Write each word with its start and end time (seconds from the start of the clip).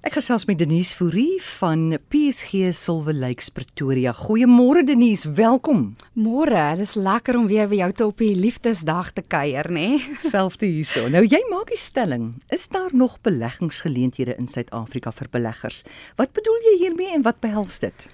Ek 0.00 0.14
gesels 0.16 0.46
met 0.48 0.56
Denise 0.56 0.94
Fourie 0.96 1.36
van 1.44 1.98
PSG 2.08 2.70
Silver 2.72 3.12
Lakes 3.12 3.50
Pretoria. 3.52 4.14
Goeiemôre 4.16 4.80
Denise, 4.88 5.28
welkom. 5.36 5.90
Môre, 6.16 6.62
dis 6.78 6.94
lekker 6.96 7.36
om 7.36 7.44
weer 7.50 7.68
by 7.68 7.82
jou 7.82 7.88
te 7.92 8.06
op 8.08 8.22
die 8.24 8.30
Liefdesdag 8.32 9.10
te 9.12 9.20
kuier, 9.20 9.68
nê? 9.68 9.90
Nee? 9.98 10.14
Selfde 10.32 10.70
hierso. 10.70 11.04
Nou 11.12 11.20
jy 11.28 11.42
maak 11.50 11.68
die 11.68 11.76
stelling, 11.76 12.30
is 12.48 12.64
daar 12.72 12.94
nog 12.96 13.18
beleggingsgeleenthede 13.28 14.38
in 14.40 14.48
Suid-Afrika 14.48 15.12
vir 15.20 15.28
beleggers? 15.36 15.84
Wat 16.16 16.32
bedoel 16.32 16.64
jy 16.70 16.74
hiermee 16.86 17.12
en 17.18 17.28
wat 17.28 17.44
behels 17.44 17.84
dit? 17.84 18.08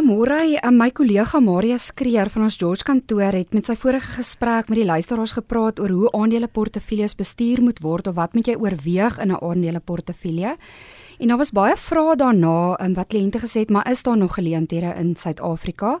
Amore, 0.00 0.40
eh, 0.56 0.70
my 0.72 0.88
kollega 0.96 1.42
Maria 1.44 1.76
Skreer 1.76 2.32
van 2.32 2.48
ons 2.48 2.56
George 2.56 2.88
kantoor 2.88 3.36
het 3.36 3.52
met 3.52 3.68
sy 3.68 3.76
vorige 3.76 4.16
gesprek 4.16 4.72
met 4.72 4.80
die 4.80 4.88
luisteraars 4.88 5.36
gepraat 5.36 5.80
oor 5.80 5.92
hoe 5.92 6.12
aandeleportefeuilles 6.16 7.18
bestuur 7.20 7.60
moet 7.60 7.84
word 7.84 8.08
of 8.08 8.16
wat 8.16 8.32
moet 8.32 8.48
jy 8.48 8.56
oorweeg 8.56 9.20
in 9.20 9.32
'n 9.32 9.42
aandeleportefeulje? 9.44 10.56
En 11.18 11.28
daar 11.28 11.36
was 11.36 11.50
baie 11.50 11.76
vrae 11.76 12.16
daarna 12.16 12.78
in 12.78 12.94
wat 12.94 13.06
kliënte 13.06 13.38
gesê 13.38 13.60
het, 13.66 13.70
maar 13.70 13.90
is 13.90 14.02
daar 14.02 14.16
nog 14.16 14.34
geleenthede 14.34 14.94
in 14.98 15.16
Suid-Afrika? 15.16 15.98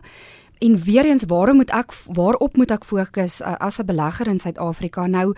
En 0.58 0.76
weer 0.82 1.04
eens, 1.04 1.24
waarom 1.26 1.56
moet 1.56 1.70
ek 1.70 1.92
waarop 2.12 2.56
moet 2.56 2.70
ek 2.70 2.84
fokus 2.84 3.40
uh, 3.40 3.54
as 3.58 3.78
'n 3.78 3.86
belegger 3.86 4.26
in 4.26 4.38
Suid-Afrika? 4.38 5.06
Nou 5.06 5.34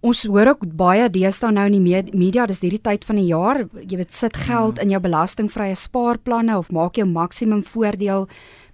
Ons 0.00 0.22
hoor 0.24 0.54
ook 0.54 0.62
baie 0.80 1.10
deesdae 1.12 1.50
nou 1.52 1.66
in 1.68 1.74
die 1.76 2.04
media, 2.16 2.46
dis 2.48 2.62
hierdie 2.64 2.80
tyd 2.80 3.02
van 3.04 3.18
die 3.20 3.26
jaar, 3.28 3.58
jy 3.84 3.98
weet 4.00 4.14
sit 4.16 4.36
geld 4.46 4.78
in 4.80 4.94
jou 4.94 5.00
belastingvrye 5.04 5.74
spaarplanne 5.76 6.54
of 6.56 6.70
maak 6.72 6.96
jou 6.96 7.04
maksimum 7.04 7.60
voordeel 7.60 8.24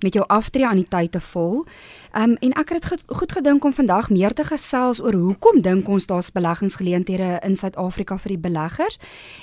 met 0.05 0.15
jou 0.15 0.23
aftree 0.31 0.67
aan 0.69 0.79
die 0.79 0.87
tyd 0.87 1.17
te 1.17 1.23
vol. 1.33 1.65
Ehm 2.13 2.37
um, 2.37 2.37
en 2.47 2.55
ek 2.63 2.71
het 2.77 2.87
goed, 2.87 3.03
goed 3.11 3.35
gedink 3.35 3.65
om 3.65 3.75
vandag 3.75 4.11
meer 4.15 4.35
te 4.39 4.45
gesels 4.47 5.01
oor 5.03 5.19
hoekom 5.19 5.59
dink 5.67 5.89
ons 5.89 6.07
daar's 6.07 6.31
beleggingsgeleenthede 6.31 7.41
in 7.43 7.57
Suid-Afrika 7.59 8.21
vir 8.23 8.37
die 8.37 8.45
beleggers 8.47 9.01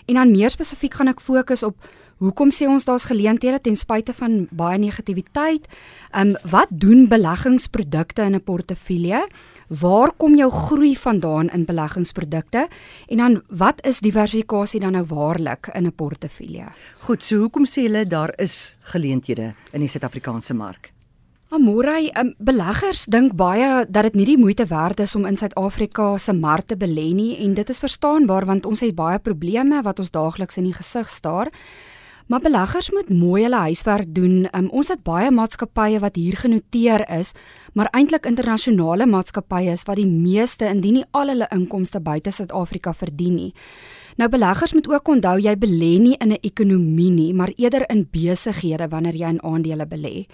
en 0.07 0.15
dan 0.15 0.31
meer 0.31 0.49
spesifiek 0.55 0.93
gaan 0.93 1.11
ek 1.11 1.19
fokus 1.19 1.65
op 1.67 1.75
hoekom 2.23 2.53
sê 2.55 2.69
ons 2.69 2.85
daar's 2.87 3.09
geleenthede 3.09 3.59
ten 3.59 3.75
spyte 3.75 4.13
van 4.13 4.47
baie 4.51 4.79
negativiteit. 4.79 5.67
Ehm 6.13 6.31
um, 6.31 6.37
wat 6.47 6.71
doen 6.71 7.09
beleggingsprodukte 7.11 8.23
in 8.23 8.35
'n 8.35 8.43
portefeulje? 8.43 9.27
Waar 9.67 10.11
kom 10.17 10.35
jou 10.35 10.51
groei 10.51 10.95
vandaan 10.97 11.49
in 11.49 11.65
beleggingsprodukte? 11.65 12.67
En 13.07 13.17
dan 13.17 13.41
wat 13.47 13.85
is 13.85 13.99
diversifikasie 13.99 14.79
dan 14.79 14.91
nou 14.91 15.05
waarlik 15.05 15.69
in 15.73 15.85
'n 15.85 15.95
portefeulje? 15.95 16.65
Goed, 16.99 17.23
so 17.23 17.37
hoekom 17.37 17.65
sê 17.65 17.81
hulle 17.81 18.05
daar 18.05 18.33
is 18.37 18.75
geleenthede 18.79 19.53
in 19.71 19.79
die 19.79 19.89
Suid-Afrikaanse 19.89 20.53
mark? 20.53 20.91
Amorai, 21.53 22.09
um, 22.17 22.31
beleggers 22.41 23.05
dink 23.05 23.35
baie 23.37 23.85
dat 23.85 24.07
dit 24.07 24.15
nie 24.17 24.25
die 24.25 24.37
moeite 24.41 24.65
werd 24.65 24.99
is 24.99 25.15
om 25.15 25.27
in 25.29 25.37
Suid-Afrika 25.37 26.17
se 26.17 26.33
mark 26.33 26.65
te 26.65 26.75
belê 26.75 27.11
nie 27.13 27.37
en 27.45 27.53
dit 27.53 27.69
is 27.69 27.79
verstaanbaar 27.79 28.47
want 28.49 28.65
ons 28.65 28.81
het 28.81 28.95
baie 28.95 29.19
probleme 29.19 29.81
wat 29.85 29.99
ons 29.99 30.09
daagliks 30.09 30.57
in 30.57 30.63
die 30.63 30.73
gesig 30.73 31.09
staar. 31.09 31.51
Maar 32.27 32.39
beleggers 32.39 32.91
moet 32.91 33.09
mooi 33.09 33.43
hulle 33.43 33.55
huiswerk 33.55 34.13
doen. 34.15 34.47
Um, 34.55 34.69
ons 34.71 34.87
het 34.87 35.03
baie 35.03 35.31
maatskappye 35.31 35.99
wat 35.99 36.15
hier 36.15 36.37
genoteer 36.39 37.03
is, 37.11 37.33
maar 37.73 37.89
eintlik 37.91 38.25
internasionale 38.25 39.05
maatskappye 39.05 39.73
is 39.75 39.83
wat 39.89 39.99
die 39.99 40.07
meeste 40.07 40.69
indien 40.69 41.01
nie 41.01 41.05
al 41.11 41.33
hulle 41.33 41.47
inkomste 41.51 41.99
buite 41.99 42.31
Suid-Afrika 42.31 42.93
verdien 42.93 43.35
nie. 43.35 43.51
Nou 44.17 44.29
beleggers 44.29 44.73
moet 44.73 44.87
ook 44.87 45.07
onthou 45.09 45.39
jy 45.41 45.55
belê 45.57 45.99
nie 45.99 46.15
in 46.19 46.31
'n 46.31 46.39
ekonomie 46.41 47.11
nie, 47.11 47.33
maar 47.33 47.51
eerder 47.57 47.89
in 47.89 48.07
besighede 48.11 48.87
wanneer 48.87 49.15
jy 49.15 49.29
in 49.29 49.43
aandele 49.43 49.85
belê. 49.85 50.25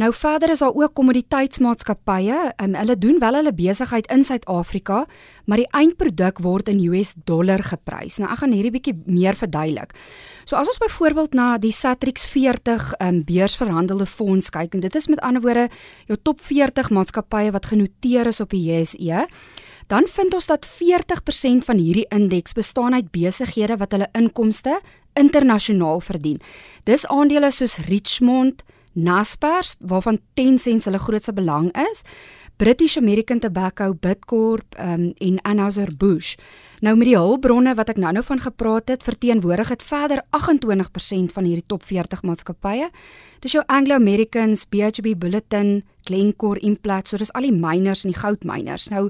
Nou 0.00 0.08
verder 0.16 0.50
is 0.50 0.62
daar 0.64 0.74
ook 0.74 0.94
kommoditeitsmaatskappye. 0.94 2.52
Um, 2.62 2.74
hulle 2.74 2.96
doen 2.98 3.18
wel 3.20 3.34
hulle 3.34 3.52
besigheid 3.52 4.06
in 4.12 4.24
Suid-Afrika, 4.24 5.06
maar 5.44 5.60
die 5.60 5.68
eindproduk 5.70 6.40
word 6.40 6.68
in 6.72 6.80
US 6.88 7.12
dollar 7.28 7.62
geprys. 7.62 8.16
Nou 8.22 8.30
ek 8.32 8.40
gaan 8.40 8.54
hierdie 8.56 8.72
bietjie 8.72 8.94
meer 9.04 9.36
verduidelik. 9.36 9.92
So 10.44 10.56
as 10.56 10.70
ons 10.70 10.80
byvoorbeeld 10.82 11.36
na 11.36 11.56
die 11.60 11.74
Satrix 11.76 12.24
40 12.32 12.94
um, 13.00 13.20
beursverhandelde 13.28 14.06
fonds 14.06 14.50
kyk 14.50 14.74
en 14.74 14.84
dit 14.84 14.96
is 14.96 15.08
met 15.12 15.20
ander 15.20 15.44
woorde 15.44 15.68
jou 16.08 16.18
top 16.22 16.40
40 16.40 16.90
maatskappye 16.90 17.52
wat 17.52 17.68
genoteer 17.70 18.32
is 18.32 18.40
op 18.40 18.50
die 18.54 18.64
JSE, 18.70 19.26
dan 19.92 20.06
vind 20.08 20.34
ons 20.34 20.46
dat 20.48 20.66
40% 20.66 21.66
van 21.68 21.78
hierdie 21.78 22.06
indeks 22.14 22.56
bestaan 22.56 22.94
uit 22.94 23.10
besighede 23.12 23.76
wat 23.76 23.92
hulle 23.92 24.08
inkomste 24.16 24.78
internasionaal 25.18 26.00
verdien. 26.00 26.40
Dis 26.88 27.04
aandele 27.06 27.50
soos 27.52 27.76
Richmond, 27.88 28.62
Naspers 28.92 29.76
waarvan 29.80 30.20
Tencent 30.34 30.84
hulle 30.84 30.98
grootste 30.98 31.32
belang 31.32 31.70
is, 31.90 32.02
British 32.56 32.96
American 32.96 33.38
Tobacco, 33.40 33.94
Bidcorp 33.94 34.76
um, 34.78 35.12
en 35.18 35.40
Anheuser-Busch. 35.42 36.36
Nou 36.80 36.96
met 36.96 37.08
die 37.08 37.16
hulpbronne 37.16 37.72
wat 37.74 37.88
ek 37.90 37.98
nou-nou 37.98 38.22
van 38.26 38.42
gepraat 38.44 38.92
het, 38.92 39.02
verteenwoordig 39.02 39.72
dit 39.72 39.82
verder 39.82 40.22
28% 40.36 41.34
van 41.34 41.48
hierdie 41.48 41.66
top 41.66 41.82
40 41.88 42.22
maatskappye. 42.22 42.90
Dis 43.42 43.56
jou 43.56 43.64
Anglo 43.66 43.98
Americans, 43.98 44.62
BHP 44.70 45.16
Billiton, 45.18 45.80
Glencore, 46.06 46.62
Implats, 46.62 47.10
so 47.10 47.18
dis 47.18 47.32
al 47.34 47.48
die 47.48 47.56
miners 47.56 48.04
en 48.04 48.12
die 48.12 48.20
goudmyners. 48.20 48.86
Nou 48.92 49.08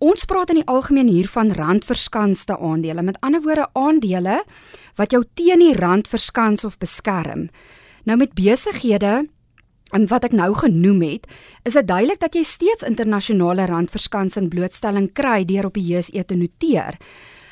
ons 0.00 0.24
praat 0.24 0.54
in 0.54 0.62
die 0.62 0.68
algemeen 0.70 1.10
hier 1.10 1.26
van 1.28 1.50
randverskanste 1.56 2.54
aandele. 2.54 3.02
Met 3.02 3.18
ander 3.20 3.42
woorde 3.42 3.66
aandele 3.74 4.44
wat 4.96 5.10
jou 5.10 5.24
teen 5.34 5.60
die 5.64 5.74
rand 5.74 6.08
verskans 6.08 6.64
of 6.64 6.78
beskerm. 6.78 7.48
Nou 8.04 8.18
met 8.18 8.34
besighede 8.34 9.28
en 9.90 10.06
wat 10.06 10.24
ek 10.24 10.32
nou 10.32 10.52
genoem 10.54 11.02
het, 11.02 11.26
is 11.66 11.74
dit 11.74 11.86
duidelik 11.86 12.20
dat 12.22 12.34
jy 12.34 12.44
steeds 12.46 12.86
internasionale 12.86 13.66
randverskansing 13.66 14.48
blootstelling 14.52 15.10
kry 15.12 15.44
deur 15.44 15.66
op 15.66 15.74
die 15.74 15.86
JSE 15.90 16.24
te 16.24 16.38
noteer. 16.38 16.98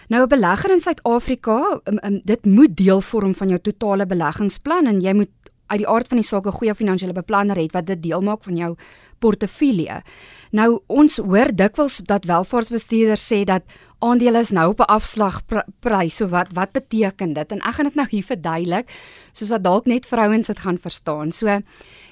Nou 0.08 0.22
'n 0.22 0.28
belegger 0.28 0.70
in 0.70 0.80
Suid-Afrika, 0.80 1.80
um, 1.84 1.98
um, 2.02 2.20
dit 2.24 2.44
moet 2.46 2.76
deel 2.76 3.00
vorm 3.00 3.34
van 3.34 3.48
jou 3.48 3.60
totale 3.60 4.06
beleggingsplan 4.06 4.86
en 4.86 5.00
jy 5.00 5.12
moet 5.12 5.30
uit 5.68 5.78
die 5.78 5.88
aard 5.88 6.08
van 6.08 6.20
die 6.20 6.26
saak 6.26 6.46
'n 6.46 6.58
goeie 6.58 6.74
finansiële 6.74 7.12
beplanner 7.12 7.56
hê 7.56 7.66
wat 7.72 7.86
dit 7.86 8.02
deel 8.02 8.20
maak 8.20 8.42
van 8.42 8.56
jou 8.56 8.76
portefeulje. 9.18 10.02
Nou 10.50 10.80
ons 10.86 11.16
hoor 11.16 11.50
dikwels 11.54 12.00
dat 12.06 12.24
welvaartsbestuurders 12.24 13.32
sê 13.32 13.44
dat 13.44 13.62
aandele 13.98 14.38
is 14.38 14.50
nou 14.50 14.68
op 14.70 14.80
'n 14.80 14.92
afslagprys. 14.96 16.16
So 16.16 16.28
wat 16.28 16.52
wat 16.52 16.72
beteken 16.72 17.32
dit? 17.32 17.52
En 17.52 17.58
ek 17.58 17.74
gaan 17.74 17.84
dit 17.84 17.94
nou 17.94 18.06
hier 18.10 18.24
verduidelik 18.24 18.90
soos 19.32 19.48
wat 19.48 19.62
dalk 19.62 19.86
net 19.86 20.06
vrouens 20.06 20.46
dit 20.46 20.58
gaan 20.58 20.78
verstaan. 20.78 21.32
So 21.32 21.60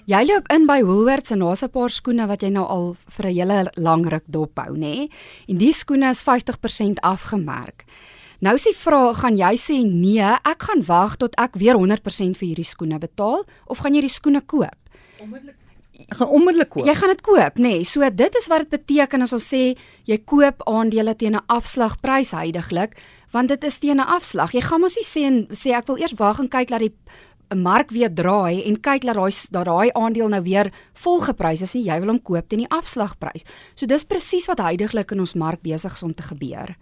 jy 0.05 0.25
loop 0.25 0.53
in 0.53 0.67
by 0.67 0.83
Woolworths 0.83 1.31
en 1.31 1.39
daar's 1.39 1.63
'n 1.63 1.71
paar 1.71 1.91
skoene 1.91 2.27
wat 2.27 2.43
jy 2.43 2.49
nou 2.49 2.67
al 2.67 2.97
vir 3.09 3.27
'n 3.27 3.35
hele 3.35 3.71
lang 3.75 4.09
ruk 4.09 4.25
dophou, 4.27 4.77
nê? 4.77 5.09
En 5.49 5.59
die 5.59 5.73
skoene 5.73 6.09
is 6.09 6.23
50% 6.23 7.01
afgemerk. 7.01 7.85
Nou 8.41 8.57
die 8.57 8.75
vraag, 8.77 9.21
gaan 9.23 9.37
jy 9.37 9.55
sê 9.57 9.77
nee, 9.85 10.33
ek 10.45 10.67
gaan 10.69 10.83
wag 10.87 11.17
tot 11.17 11.37
ek 11.41 11.57
weer 11.57 11.75
100% 11.75 12.37
vir 12.37 12.49
hierdie 12.49 12.69
skoene 12.69 12.99
betaal 12.99 13.45
of 13.67 13.79
gaan 13.79 13.95
jy 13.95 14.05
die 14.05 14.13
skoene 14.13 14.41
koop? 14.41 14.77
Onmiddellik 15.21 15.57
Ek 15.97 16.19
gaan 16.21 16.29
onmiddellik 16.29 16.69
koop. 16.69 16.85
Jy 16.85 16.95
gaan 16.99 17.09
dit 17.09 17.23
koop, 17.25 17.57
nê? 17.57 17.71
Nee. 17.81 17.85
So 17.89 18.05
dit 18.13 18.35
is 18.37 18.49
wat 18.53 18.67
dit 18.67 18.75
beteken 18.75 19.25
as 19.25 19.33
ons 19.33 19.47
sê 19.49 19.63
jy 20.05 20.19
koop 20.29 20.61
aandele 20.69 21.15
teen 21.17 21.35
'n 21.35 21.47
afslagprys 21.49 22.33
heidaglik, 22.37 22.97
want 23.33 23.49
dit 23.49 23.65
is 23.65 23.79
teen 23.79 23.97
'n 23.97 24.05
afslag. 24.05 24.53
Jy 24.53 24.61
gaan 24.61 24.81
mos 24.81 24.97
nie 24.97 25.05
sê 25.05 25.25
en 25.25 25.47
sê 25.51 25.73
ek 25.73 25.87
wil 25.87 25.97
eers 25.97 26.19
wag 26.19 26.39
en 26.39 26.49
kyk 26.49 26.69
dat 26.69 26.81
die 26.81 26.93
'n 27.51 27.63
mark 27.63 27.91
weer 27.91 28.11
draai 28.11 28.63
en 28.67 28.81
kyk 28.81 29.03
dat 29.03 29.15
daai 29.15 29.33
dat 29.51 29.65
daai 29.65 29.91
aandeel 29.95 30.29
nou 30.29 30.43
weer 30.43 30.71
volgeprys 30.95 31.63
is 31.63 31.75
nie. 31.75 31.85
Jy 31.85 32.01
wil 32.01 32.09
hom 32.09 32.23
koop 32.23 32.49
teen 32.49 32.67
die 32.67 32.71
afslagprys. 32.71 33.45
So 33.75 33.87
dis 33.87 34.05
presies 34.05 34.47
wat 34.47 34.59
heidaglik 34.59 35.13
in 35.13 35.21
ons 35.21 35.35
mark 35.35 35.63
besig 35.63 35.93
is 35.93 36.03
om 36.03 36.15
te 36.15 36.23
gebeur. 36.23 36.77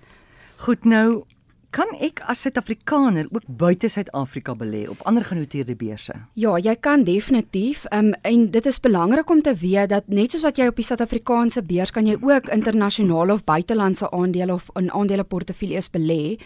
Goed 0.56 0.84
nou, 0.84 1.24
Kan 1.74 1.90
ek 1.98 2.20
as 2.30 2.44
Suid-Afrikaner 2.44 3.26
ook 3.34 3.48
buite 3.58 3.88
Suid-Afrika 3.90 4.52
belê 4.54 4.84
op 4.86 5.00
ander 5.10 5.24
genoteerde 5.26 5.74
beurse? 5.74 6.14
Ja, 6.38 6.52
jy 6.62 6.74
kan 6.78 7.02
definitief. 7.02 7.82
Um, 7.90 8.12
en 8.22 8.44
dit 8.54 8.66
is 8.70 8.78
belangrik 8.80 9.30
om 9.30 9.40
te 9.42 9.56
weet 9.58 9.90
dat 9.90 10.06
net 10.06 10.30
soos 10.30 10.44
wat 10.46 10.60
jy 10.60 10.68
op 10.70 10.78
die 10.78 10.86
Suid-Afrikaanse 10.86 11.64
beurs 11.66 11.90
kan 11.90 12.06
jy 12.06 12.14
ook 12.22 12.46
internasionale 12.54 13.34
of 13.34 13.42
buitelandse 13.42 14.06
aandele 14.14 14.54
of 14.54 14.68
in 14.78 14.92
aandeleportefeuilles 14.94 15.90
belê. 15.90 16.38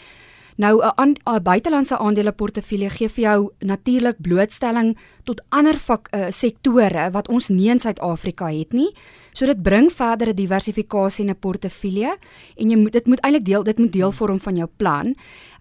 Nou 0.58 0.82
'n 0.82 1.16
'n 1.24 1.42
buitelandse 1.42 1.98
aandeleportefeulje 1.98 2.90
gee 2.90 3.08
vir 3.08 3.24
jou 3.24 3.50
natuurlik 3.58 4.16
blootstelling 4.20 4.96
tot 5.24 5.42
ander 5.48 5.78
vak, 5.78 6.08
uh, 6.10 6.26
sektore 6.28 7.10
wat 7.10 7.28
ons 7.28 7.48
nie 7.48 7.68
in 7.68 7.80
Suid-Afrika 7.80 8.46
het 8.50 8.72
nie. 8.72 8.94
So 9.32 9.46
dit 9.46 9.62
bring 9.62 9.92
verdere 9.92 10.34
diversifikasie 10.34 11.24
in 11.24 11.30
'n 11.30 11.38
portefeulje 11.38 12.16
en 12.56 12.70
jy 12.70 12.76
moet 12.76 12.92
dit 12.92 13.06
moet 13.06 13.20
eintlik 13.20 13.44
deel 13.44 13.62
dit 13.62 13.78
moet 13.78 13.92
deel 13.92 14.12
vorm 14.12 14.40
van 14.40 14.56
jou 14.56 14.68
plan. 14.76 15.14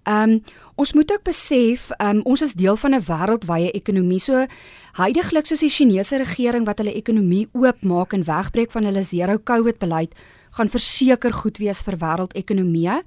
Ehm 0.04 0.30
um, 0.30 0.44
ons 0.76 0.94
moet 0.94 1.12
ook 1.12 1.24
besef 1.24 1.90
ehm 1.90 2.16
um, 2.16 2.22
ons 2.24 2.42
is 2.42 2.54
deel 2.54 2.76
van 2.76 2.96
'n 2.96 3.02
wêreldwye 3.02 3.72
ekonomie. 3.72 4.20
So 4.20 4.46
heidaglik 4.94 5.46
soos 5.46 5.60
die 5.60 5.70
Chinese 5.70 6.18
regering 6.18 6.66
wat 6.66 6.78
hulle 6.78 6.94
ekonomie 6.94 7.48
oopmaak 7.54 8.14
en 8.14 8.24
wegbreek 8.24 8.72
van 8.72 8.84
hulle 8.84 9.04
zero 9.04 9.38
COVID 9.44 9.78
beleid 9.78 10.14
gaan 10.52 10.70
verseker 10.70 11.34
goed 11.34 11.58
wees 11.58 11.82
vir 11.82 11.98
wêreldekonomie. 11.98 13.04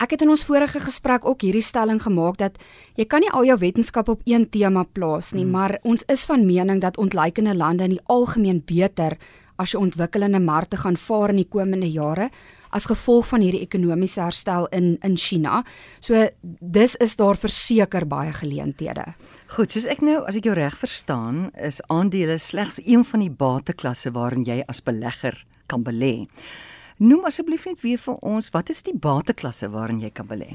Ek 0.00 0.14
het 0.14 0.22
in 0.24 0.30
ons 0.32 0.46
vorige 0.48 0.80
gesprek 0.80 1.26
ook 1.28 1.42
hierdie 1.44 1.64
stelling 1.64 1.98
gemaak 2.00 2.38
dat 2.40 2.54
jy 2.96 3.04
kan 3.04 3.20
nie 3.20 3.32
al 3.36 3.44
jou 3.44 3.58
wetenskap 3.60 4.08
op 4.08 4.22
een 4.24 4.46
tema 4.48 4.86
plaas 4.96 5.34
nie, 5.36 5.44
hmm. 5.44 5.52
maar 5.52 5.76
ons 5.84 6.06
is 6.08 6.24
van 6.24 6.46
mening 6.48 6.80
dat 6.80 6.96
ontleikende 6.96 7.52
lande 7.54 7.84
in 7.84 7.98
die 7.98 8.06
algemeen 8.08 8.62
beter 8.64 9.18
as 9.60 9.74
jy 9.74 9.82
ontwikkelende 9.82 10.40
markte 10.40 10.80
gaan 10.80 10.96
vaar 10.96 11.34
in 11.34 11.42
die 11.42 11.50
komende 11.52 11.90
jare 11.92 12.30
as 12.72 12.86
gevolg 12.88 13.26
van 13.28 13.44
hierdie 13.44 13.60
ekonomiese 13.66 14.22
herstel 14.22 14.70
in 14.72 14.94
in 15.04 15.18
China. 15.20 15.60
So 16.00 16.28
dis 16.60 16.96
is 16.96 17.16
daar 17.20 17.36
verseker 17.36 18.06
baie 18.08 18.32
geleenthede. 18.32 19.04
Goed, 19.52 19.72
soos 19.74 19.84
ek 19.90 20.00
nou 20.06 20.22
as 20.24 20.38
ek 20.38 20.48
jou 20.48 20.56
reg 20.56 20.78
verstaan, 20.80 21.50
is 21.60 21.82
aandele 21.92 22.38
slegs 22.38 22.80
een 22.86 23.04
van 23.04 23.26
die 23.26 23.30
bateklasse 23.30 24.14
waarin 24.16 24.46
jy 24.48 24.62
as 24.66 24.80
belegger 24.80 25.44
kan 25.66 25.84
belê. 25.84 26.28
Noem 27.00 27.24
asseblief 27.24 27.62
net 27.64 27.80
weer 27.80 27.96
vir 27.96 28.18
ons, 28.28 28.50
wat 28.52 28.68
is 28.68 28.82
die 28.84 28.92
bateklasse 28.92 29.70
waarin 29.72 30.02
jy 30.02 30.10
kan 30.12 30.26
belê? 30.28 30.50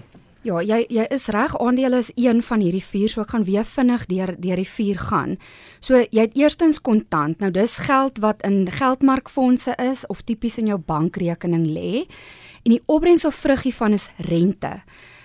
Ja, 0.45 0.59
jy 0.61 0.83
jy 0.93 1.07
is 1.09 1.23
reg, 1.33 1.55
aandele 1.57 1.97
is 2.03 2.11
een 2.13 2.43
van 2.45 2.61
hierdie 2.61 2.83
vier, 2.85 3.09
so 3.09 3.23
ek 3.23 3.31
gaan 3.33 3.47
weer 3.47 3.65
vinnig 3.65 4.03
deur 4.11 4.35
deur 4.37 4.59
die 4.61 4.67
vier 4.69 4.99
gaan. 5.07 5.33
So 5.81 6.03
jy 6.03 6.27
het 6.27 6.35
eerstens 6.37 6.77
kontant. 6.85 7.39
Nou 7.41 7.49
dis 7.49 7.79
geld 7.87 8.21
wat 8.21 8.45
in 8.45 8.69
geldmarkfondse 8.69 9.73
is 9.81 10.05
of 10.05 10.21
tipies 10.21 10.59
in 10.61 10.69
jou 10.69 10.77
bankrekening 10.77 11.65
lê. 11.65 12.05
En 12.61 12.75
die 12.75 12.83
opbrengs 12.85 13.25
of 13.25 13.41
vrug 13.41 13.65
hiervan 13.65 13.97
is 13.97 14.11
rente. 14.29 14.75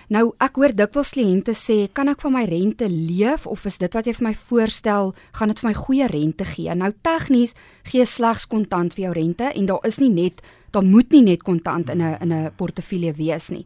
Nou 0.09 0.31
ek 0.41 0.57
hoor 0.57 0.73
dikwels 0.73 1.13
kliënte 1.13 1.53
sê, 1.53 1.87
"Kan 1.93 2.09
ek 2.09 2.21
van 2.21 2.33
my 2.33 2.45
rente 2.45 2.89
leef 2.89 3.45
of 3.45 3.65
is 3.65 3.77
dit 3.77 3.93
wat 3.93 4.05
jy 4.05 4.13
vir 4.13 4.27
my 4.27 4.33
voorstel, 4.33 5.13
gaan 5.33 5.47
dit 5.49 5.59
vir 5.59 5.69
my 5.69 5.75
goeie 5.75 6.07
rente 6.07 6.45
gee?" 6.45 6.73
Nou 6.73 6.91
tegnies 7.03 7.53
gee 7.83 8.05
slegs 8.05 8.47
kontant 8.47 8.95
vir 8.95 9.03
jou 9.03 9.13
rente 9.13 9.53
en 9.53 9.65
daar 9.67 9.85
is 9.85 9.99
nie 9.99 10.09
net 10.09 10.41
daar 10.71 10.83
moet 10.83 11.11
nie 11.11 11.21
net 11.21 11.43
kontant 11.43 11.89
in 11.89 12.01
'n 12.01 12.17
in 12.21 12.33
'n 12.33 12.51
portefeulje 12.55 13.13
wees 13.13 13.49
nie. 13.49 13.65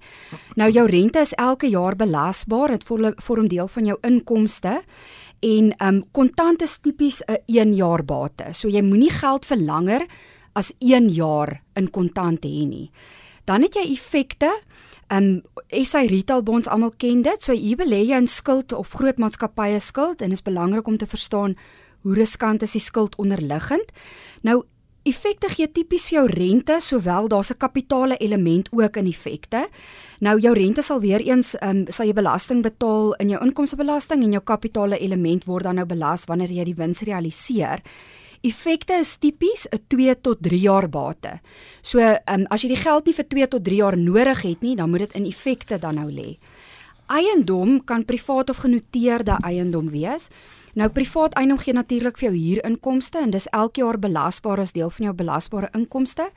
Nou 0.56 0.72
jou 0.72 0.88
rente 0.88 1.20
is 1.20 1.34
elke 1.34 1.68
jaar 1.70 1.96
belasbaar, 1.96 2.68
dit 2.68 2.84
vorm 3.18 3.48
deel 3.48 3.68
van 3.68 3.86
jou 3.86 3.98
inkomste. 4.02 4.82
En 5.40 5.76
ehm 5.78 5.96
um, 5.96 6.04
kontant 6.12 6.62
is 6.62 6.78
tipies 6.78 7.22
'n 7.28 7.38
1 7.46 7.74
jaar 7.76 8.06
bate. 8.06 8.46
So 8.52 8.68
jy 8.68 8.82
moenie 8.82 9.12
geld 9.12 9.46
vir 9.46 9.58
langer 9.58 10.06
as 10.54 10.74
1 10.80 11.10
jaar 11.10 11.62
in 11.76 11.90
kontant 11.90 12.46
hê 12.46 12.68
nie. 12.68 12.92
Dan 13.44 13.62
het 13.62 13.74
jy 13.76 13.92
effekte. 13.92 14.62
Ehm 15.08 15.24
um, 15.24 15.42
SA 15.84 16.00
retail 16.00 16.44
bonds 16.44 16.68
almal 16.68 16.94
ken 16.98 17.22
dit. 17.22 17.44
So 17.44 17.54
jy 17.54 17.76
belê 17.76 18.06
jy 18.08 18.18
in 18.18 18.28
skuld 18.28 18.74
of 18.74 18.92
groot 18.92 19.18
maatskappye 19.18 19.80
skuld 19.80 20.22
en 20.22 20.30
dit 20.30 20.38
is 20.38 20.44
belangrik 20.44 20.88
om 20.88 20.98
te 20.98 21.08
verstaan 21.08 21.56
hoe 22.02 22.14
riskant 22.14 22.62
is 22.62 22.72
die 22.72 22.82
skuld 22.82 23.16
onderliggend. 23.16 23.92
Nou 24.42 24.64
Effekte 25.06 25.52
gee 25.54 25.68
tipies 25.70 26.08
vir 26.10 26.16
jou 26.16 26.24
rente, 26.32 26.80
sowel 26.82 27.28
daar's 27.30 27.52
'n 27.52 27.58
kapitale 27.58 28.18
element 28.18 28.70
ook 28.72 28.98
in 28.98 29.06
effekte. 29.06 29.68
Nou 30.20 30.40
jou 30.40 30.54
rente 30.54 30.82
sal 30.82 31.00
weer 31.00 31.22
eens 31.22 31.56
ehm 31.56 31.70
um, 31.70 31.86
sal 31.88 32.08
jy 32.08 32.14
belasting 32.14 32.64
betaal 32.64 33.14
in 33.14 33.30
jou 33.30 33.46
inkomstebelasting 33.46 34.24
en 34.24 34.32
jou 34.32 34.44
kapitale 34.44 34.98
element 34.98 35.46
word 35.46 35.64
dan 35.64 35.76
nou 35.76 35.86
belas 35.86 36.26
wanneer 36.26 36.50
jy 36.50 36.64
die 36.64 36.76
wins 36.76 37.02
realiseer. 37.02 37.82
Effekte 38.42 38.94
is 38.94 39.18
tipies 39.18 39.68
'n 39.72 39.80
2 39.88 40.22
tot 40.22 40.38
3 40.42 40.60
jaar 40.60 40.90
bate. 40.90 41.40
So 41.82 42.00
ehm 42.00 42.20
um, 42.28 42.46
as 42.50 42.62
jy 42.62 42.68
die 42.68 42.84
geld 42.84 43.06
nie 43.06 43.14
vir 43.14 43.28
2 43.28 43.48
tot 43.48 43.64
3 43.64 43.76
jaar 43.76 43.98
nodig 43.98 44.42
het 44.42 44.62
nie, 44.62 44.76
dan 44.76 44.90
moet 44.90 45.00
dit 45.00 45.14
in 45.14 45.26
effekte 45.26 45.78
dan 45.78 45.96
nou 45.96 46.12
lê. 46.12 46.38
Eiendom 47.08 47.84
kan 47.84 48.06
privaat 48.06 48.50
of 48.50 48.58
genoteerde 48.58 49.38
eiendom 49.44 49.90
wees. 49.90 50.30
Nou 50.76 50.90
privaat 50.92 51.36
eiendom 51.40 51.60
gee 51.64 51.74
natuurlik 51.74 52.18
vir 52.20 52.28
jou 52.30 52.36
huurinkomste 52.36 53.22
en 53.24 53.32
dis 53.32 53.48
elke 53.56 53.80
jaar 53.80 53.96
belasbaar 54.00 54.60
as 54.60 54.74
deel 54.76 54.90
van 54.92 55.06
jou 55.06 55.14
belasbare 55.16 55.70
inkomste. 55.78 56.28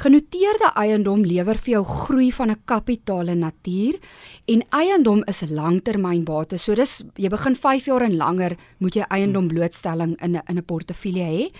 Genoteerde 0.00 0.70
eiendom 0.76 1.24
lewer 1.24 1.60
vir 1.60 1.72
jou 1.74 1.82
groei 1.84 2.30
van 2.32 2.50
'n 2.50 2.62
kapitale 2.64 3.34
natuur 3.34 3.98
en 4.46 4.64
eiendom 4.70 5.22
is 5.24 5.42
langtermynbate. 5.48 6.58
So 6.58 6.74
dis 6.74 7.04
jy 7.16 7.28
begin 7.28 7.56
5 7.56 7.84
jaar 7.84 8.02
en 8.02 8.16
langer 8.16 8.56
moet 8.78 8.94
jy 8.94 9.04
eiendom 9.08 9.48
blootstelling 9.48 10.16
in 10.22 10.36
'n 10.36 10.42
in 10.48 10.56
'n 10.58 10.64
portefeulje 10.64 11.24
hê. 11.24 11.52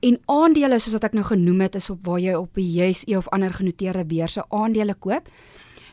En 0.00 0.18
aandele 0.26 0.78
soos 0.78 0.92
wat 0.92 1.04
ek 1.04 1.12
nou 1.12 1.24
genoem 1.24 1.60
het 1.60 1.74
is 1.74 1.90
op 1.90 2.04
waar 2.04 2.20
jy 2.20 2.34
op 2.34 2.54
die 2.54 2.72
JSE 2.72 3.16
of 3.16 3.28
ander 3.28 3.52
genoteerde 3.52 4.04
beurse 4.04 4.44
aandele 4.48 4.94
koop. 4.94 5.28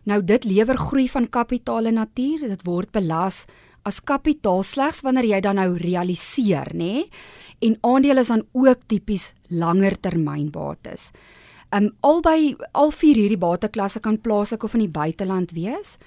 Nou 0.03 0.23
dit 0.23 0.43
lewer 0.43 0.77
groei 0.77 1.09
van 1.09 1.29
kapitale 1.29 1.91
natuur, 1.91 2.39
dit 2.39 2.63
word 2.63 2.91
belas 2.91 3.45
as 3.85 4.01
kapitaal 4.01 4.63
slegs 4.65 5.03
wanneer 5.05 5.29
jy 5.29 5.41
dan 5.45 5.59
nou 5.61 5.75
realiseer, 5.77 6.73
nê? 6.73 7.05
En 7.63 7.77
aandele 7.87 8.25
is 8.25 8.31
dan 8.33 8.43
ook 8.53 8.87
tipies 8.89 9.31
langer 9.49 9.95
termynbates. 10.01 11.11
Um 11.75 11.91
albei 12.05 12.55
al 12.73 12.91
vier 12.91 13.17
hierdie 13.19 13.41
bateklasse 13.41 14.01
kan 14.03 14.21
plaaslik 14.21 14.63
of 14.63 14.73
in 14.73 14.85
die 14.85 14.91
buiteland 14.91 15.53
wees. 15.55 15.97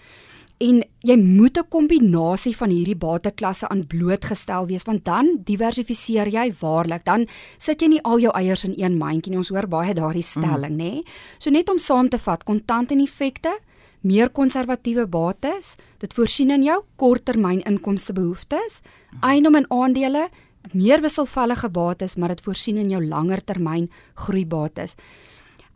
En 0.58 0.82
jy 1.06 1.16
moet 1.16 1.58
'n 1.58 1.68
kombinasie 1.68 2.56
van 2.56 2.70
hierdie 2.70 2.96
bateklasse 2.96 3.68
aan 3.68 3.86
blootgestel 3.86 4.66
wees 4.66 4.82
want 4.82 5.04
dan 5.04 5.38
diversifiseer 5.44 6.26
jy 6.26 6.52
waarlik. 6.60 7.04
Dan 7.04 7.26
sit 7.58 7.80
jy 7.80 7.88
nie 7.88 8.02
al 8.02 8.18
jou 8.18 8.32
eiers 8.34 8.64
in 8.64 8.74
een 8.76 8.98
mandjie 8.98 9.30
nie. 9.30 9.38
Ons 9.38 9.48
hoor 9.48 9.68
baie 9.68 9.94
daardie 9.94 10.22
stelling, 10.22 10.74
mm. 10.74 10.78
nê? 10.78 11.02
So 11.38 11.50
net 11.50 11.68
om 11.68 11.78
saam 11.78 12.08
te 12.08 12.18
vat, 12.18 12.44
kontant 12.44 12.90
en 12.90 13.00
effekte, 13.00 13.58
meer 14.00 14.30
konservatiewe 14.30 15.06
bates, 15.06 15.76
dit 15.98 16.14
voorsien 16.14 16.50
in 16.50 16.66
jou 16.66 16.82
korttermyn 16.96 17.62
inkomstebehoeftes, 17.66 18.82
eiendom 19.20 19.58
en 19.58 19.66
aandele, 19.74 20.28
meer 20.72 21.00
wisselvallige 21.00 21.68
bates, 21.68 22.16
maar 22.16 22.34
dit 22.34 22.44
voorsien 22.44 22.76
in 22.76 22.90
jou 22.90 23.02
langer 23.04 23.42
termyn 23.44 23.88
groeibates. 24.14 24.96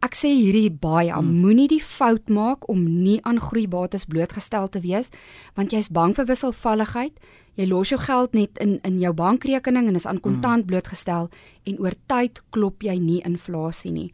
Ek 0.02 0.16
sê 0.18 0.32
hierdie 0.34 0.70
baie, 0.82 1.12
hmm. 1.14 1.38
moenie 1.44 1.68
die 1.70 1.82
fout 1.82 2.26
maak 2.26 2.66
om 2.70 2.82
nie 2.82 3.20
aan 3.28 3.38
groeibates 3.38 4.08
blootgestel 4.10 4.66
te 4.74 4.82
wees, 4.82 5.12
want 5.54 5.74
jy's 5.74 5.92
bang 5.94 6.14
vir 6.16 6.26
wisselvalligheid. 6.26 7.14
Jy 7.60 7.68
los 7.68 7.92
jou 7.92 8.00
geld 8.00 8.34
net 8.34 8.58
in 8.64 8.78
in 8.88 8.98
jou 8.98 9.12
bankrekening 9.14 9.86
en 9.90 9.98
is 9.98 10.08
aan 10.08 10.22
kontant 10.24 10.64
hmm. 10.64 10.70
blootgestel 10.72 11.28
en 11.68 11.78
oor 11.78 11.94
tyd 12.10 12.40
klop 12.50 12.82
jy 12.82 12.96
nie 12.98 13.20
inflasie 13.28 13.92
nie. 13.92 14.10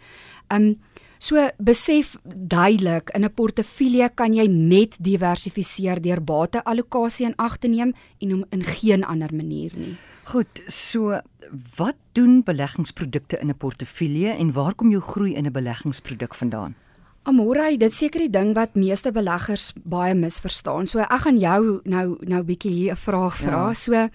Um 0.52 0.74
So 1.18 1.48
besef 1.58 2.16
duidelik 2.24 3.10
in 3.14 3.24
'n 3.24 3.34
portefeulje 3.34 4.10
kan 4.14 4.34
jy 4.34 4.46
net 4.46 4.96
diversifiseer 5.00 6.00
deur 6.00 6.20
bateallokasie 6.20 7.26
in 7.26 7.36
ag 7.36 7.58
te 7.58 7.68
neem 7.68 7.94
en 8.20 8.34
om 8.34 8.44
in 8.50 8.62
geen 8.62 9.04
ander 9.04 9.34
manier 9.34 9.72
nie. 9.76 9.96
Goed, 10.24 10.62
so 10.66 11.20
wat 11.76 11.96
doen 12.12 12.42
beleggingsprodukte 12.42 13.38
in 13.40 13.48
'n 13.48 13.56
portefeulje 13.56 14.28
en 14.28 14.52
waar 14.52 14.74
kom 14.74 14.90
jou 14.90 15.02
groei 15.02 15.34
in 15.34 15.46
'n 15.46 15.52
beleggingsproduk 15.52 16.34
vandaan? 16.34 16.74
Amore, 17.22 17.76
dit 17.76 17.92
seker 17.92 18.20
die 18.20 18.30
ding 18.30 18.54
wat 18.54 18.74
meeste 18.74 19.12
beleggers 19.12 19.72
baie 19.84 20.14
misverstaan. 20.14 20.86
So 20.86 20.98
ek 20.98 21.20
gaan 21.20 21.38
jou 21.38 21.80
nou 21.84 22.16
nou 22.20 22.42
bietjie 22.42 22.72
hier 22.72 22.92
'n 22.92 22.96
vraag 22.96 23.36
vra. 23.36 23.66
Ja. 23.66 23.72
So 23.72 24.08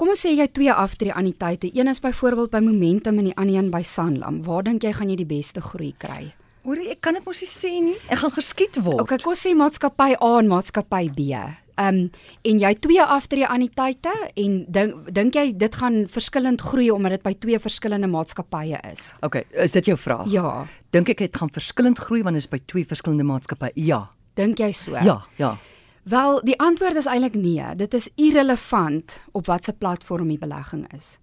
Kom 0.00 0.08
ons 0.14 0.22
sê 0.24 0.30
jy 0.32 0.46
twee 0.48 0.72
aftreeanniteite. 0.72 1.68
Een 1.76 1.90
is 1.90 1.98
byvoorbeeld 2.00 2.48
by 2.54 2.62
Momentum 2.64 3.18
en 3.20 3.26
die 3.28 3.34
ander 3.36 3.58
een 3.58 3.66
by 3.68 3.82
Sanlam. 3.84 4.38
Waar 4.46 4.62
dink 4.64 4.80
jy 4.86 4.94
gaan 4.96 5.10
jy 5.12 5.16
die 5.20 5.26
beste 5.28 5.60
groei 5.60 5.90
kry? 6.00 6.30
Hoor 6.64 6.78
ek 6.88 7.02
kan 7.04 7.18
dit 7.18 7.26
mos 7.28 7.42
nie 7.44 7.48
sê 7.50 7.72
nie. 7.84 7.96
Ek 8.08 8.22
gaan 8.22 8.32
geskiet 8.32 8.78
word. 8.80 9.02
Okay, 9.04 9.18
kom 9.20 9.36
sê 9.36 9.52
maatskappy 9.52 10.14
A 10.16 10.30
en 10.38 10.48
maatskappy 10.48 11.10
B. 11.12 11.26
Ehm 11.36 11.98
um, 11.98 11.98
en 12.48 12.62
jy 12.64 12.70
twee 12.80 13.04
aftreeanniteite 13.04 14.14
en 14.40 14.54
dink 14.72 15.10
dink 15.18 15.36
jy 15.36 15.44
dit 15.66 15.76
gaan 15.82 16.06
verskillend 16.08 16.64
groei 16.64 16.88
omdat 16.94 17.18
dit 17.18 17.26
by 17.28 17.34
twee 17.44 17.60
verskillende 17.60 18.08
maatskappye 18.08 18.80
is? 18.94 19.10
Okay, 19.20 19.44
is 19.52 19.76
dit 19.76 19.92
jou 19.92 19.98
vraag? 20.00 20.24
Ja. 20.32 20.64
Dink 20.96 21.12
ek 21.12 21.26
dit 21.26 21.36
gaan 21.36 21.52
verskillend 21.52 22.00
groei 22.00 22.22
wanneer 22.24 22.48
dit 22.48 22.56
by 22.56 22.62
twee 22.72 22.88
verskillende 22.88 23.28
maatskappye? 23.28 23.76
Ja. 23.76 24.06
Dink 24.40 24.64
jy 24.64 24.72
so? 24.72 24.96
Ja, 24.96 25.20
ja. 25.36 25.58
Wel, 26.02 26.40
die 26.44 26.58
antwoord 26.60 26.96
is 26.96 27.06
eintlik 27.06 27.34
nee. 27.34 27.74
Dit 27.76 27.94
is 27.94 28.08
irrelevant 28.14 29.20
op 29.32 29.46
watter 29.46 29.74
platform 29.74 30.28
die 30.28 30.38
belegging 30.38 30.86
is. 30.96 31.18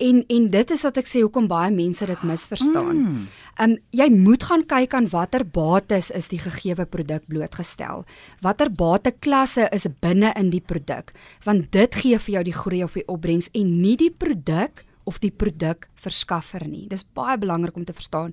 En 0.00 0.24
en 0.26 0.48
dit 0.50 0.70
is 0.70 0.82
wat 0.86 0.96
ek 0.96 1.08
sê 1.08 1.20
hoekom 1.20 1.46
baie 1.50 1.70
mense 1.74 2.06
dit 2.08 2.22
misverstaan. 2.24 2.96
Hmm. 2.96 3.24
Ehm 3.60 3.70
um, 3.70 3.78
jy 3.92 4.08
moet 4.10 4.42
gaan 4.48 4.64
kyk 4.66 4.94
aan 4.96 5.10
watter 5.12 5.44
bates 5.44 6.10
is 6.10 6.30
die 6.32 6.40
gegeewe 6.40 6.86
produk 6.88 7.26
blootgestel. 7.28 8.06
Watter 8.40 8.70
bateklasse 8.72 9.68
is 9.76 9.86
binne 10.00 10.32
in 10.40 10.50
die 10.50 10.64
produk, 10.64 11.12
want 11.44 11.68
dit 11.72 11.94
gee 11.94 12.18
vir 12.18 12.34
jou 12.34 12.44
die 12.48 12.56
groei 12.56 12.84
of 12.84 12.96
die 12.96 13.06
opbrengs 13.06 13.50
en 13.52 13.74
nie 13.82 13.96
die 14.00 14.10
produk 14.10 14.86
of 15.04 15.18
die 15.20 15.32
produk 15.32 15.88
verskaffer 16.00 16.64
nie. 16.68 16.86
Dis 16.88 17.04
baie 17.04 17.36
belangrik 17.38 17.76
om 17.76 17.84
te 17.84 17.92
verstaan. 17.96 18.32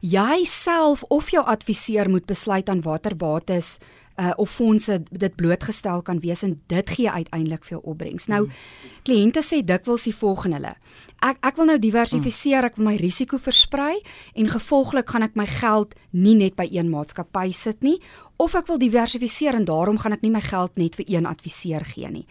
Jy 0.00 0.44
self 0.44 1.04
of 1.08 1.30
jou 1.30 1.44
adviseur 1.44 2.10
moet 2.10 2.26
besluit 2.26 2.68
aan 2.68 2.82
watter 2.82 3.14
bates 3.16 3.78
uh, 4.16 4.32
of 4.36 4.50
fondse 4.50 5.02
dit 5.10 5.36
blootgestel 5.36 6.02
kan 6.02 6.20
wees 6.20 6.42
en 6.42 6.56
dit 6.66 6.90
gee 6.90 7.10
uiteindelik 7.10 7.64
vir 7.64 7.76
jou 7.76 7.82
opbrengs. 7.92 8.28
Nou 8.32 8.46
kliënte 9.06 9.42
sê 9.44 9.62
dikwels 9.64 10.06
die 10.08 10.14
volgende 10.16 10.60
hulle. 10.60 10.74
Ek 11.24 11.40
ek 11.46 11.60
wil 11.60 11.70
nou 11.70 11.78
diversifiseer, 11.80 12.66
ek 12.68 12.78
wil 12.80 12.90
my 12.90 12.96
risiko 13.00 13.38
versprei 13.40 14.00
en 14.34 14.50
gevolglik 14.52 15.12
gaan 15.12 15.26
ek 15.26 15.36
my 15.38 15.46
geld 15.50 15.94
nie 16.12 16.36
net 16.38 16.56
by 16.56 16.68
een 16.70 16.90
maatskappy 16.92 17.52
sit 17.52 17.82
nie 17.86 17.98
of 18.42 18.56
ek 18.58 18.68
wil 18.68 18.80
diversifiseer 18.80 19.56
en 19.56 19.68
daarom 19.68 20.00
gaan 20.00 20.16
ek 20.16 20.24
nie 20.24 20.34
my 20.34 20.42
geld 20.44 20.76
net 20.76 20.96
vir 20.96 21.06
een 21.08 21.28
adviseur 21.28 21.84
gee 21.84 22.10
nie. 22.10 22.26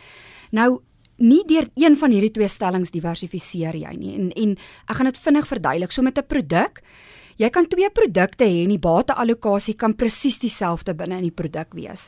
Nou 0.52 0.82
nie 1.18 1.44
deur 1.48 1.70
een 1.80 1.96
van 1.96 2.12
hierdie 2.12 2.34
twee 2.36 2.48
stellings 2.52 2.92
diversifiseer 2.92 3.78
jy 3.80 3.94
nie 3.96 4.16
en 4.18 4.32
en 4.36 4.56
ek 4.90 4.98
gaan 4.98 5.12
dit 5.12 5.22
vinnig 5.28 5.48
verduidelik. 5.48 5.92
So 5.92 6.02
met 6.02 6.18
'n 6.18 6.28
produk 6.28 6.82
Jy 7.36 7.50
kan 7.52 7.66
twee 7.68 7.90
produkte 7.92 8.48
hê 8.48 8.62
en 8.64 8.72
die 8.72 8.80
bateallokasie 8.80 9.74
kan 9.76 9.92
presies 10.00 10.38
dieselfde 10.40 10.94
binne 10.96 11.18
in 11.20 11.26
die 11.28 11.36
produk 11.36 11.74
wees. 11.76 12.08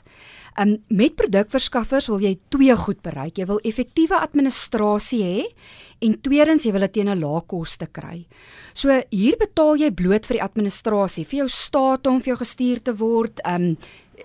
Um 0.56 0.78
met 0.88 1.18
produkverskaffers 1.20 2.08
wil 2.08 2.24
jy 2.24 2.38
twee 2.54 2.76
goed 2.80 3.02
bereik. 3.04 3.36
Jy 3.38 3.48
wil 3.50 3.60
effektiewe 3.68 4.16
administrasie 4.16 5.20
hê 5.26 5.44
en 6.08 6.16
tweedens 6.24 6.64
jy 6.64 6.72
wil 6.72 6.86
dit 6.88 6.94
teen 6.94 7.10
'n 7.10 7.20
lae 7.20 7.42
koste 7.46 7.88
kry. 7.92 8.26
So 8.74 8.90
hier 9.12 9.36
betaal 9.36 9.76
jy 9.76 9.92
bloot 9.92 10.26
vir 10.26 10.38
die 10.38 10.44
administrasie, 10.48 11.26
vir 11.26 11.40
jou 11.40 11.50
staat 11.50 12.08
om 12.08 12.20
vir 12.20 12.34
jou 12.34 12.38
gestuur 12.38 12.84
te 12.84 12.94
word, 12.94 13.42
um 13.46 13.78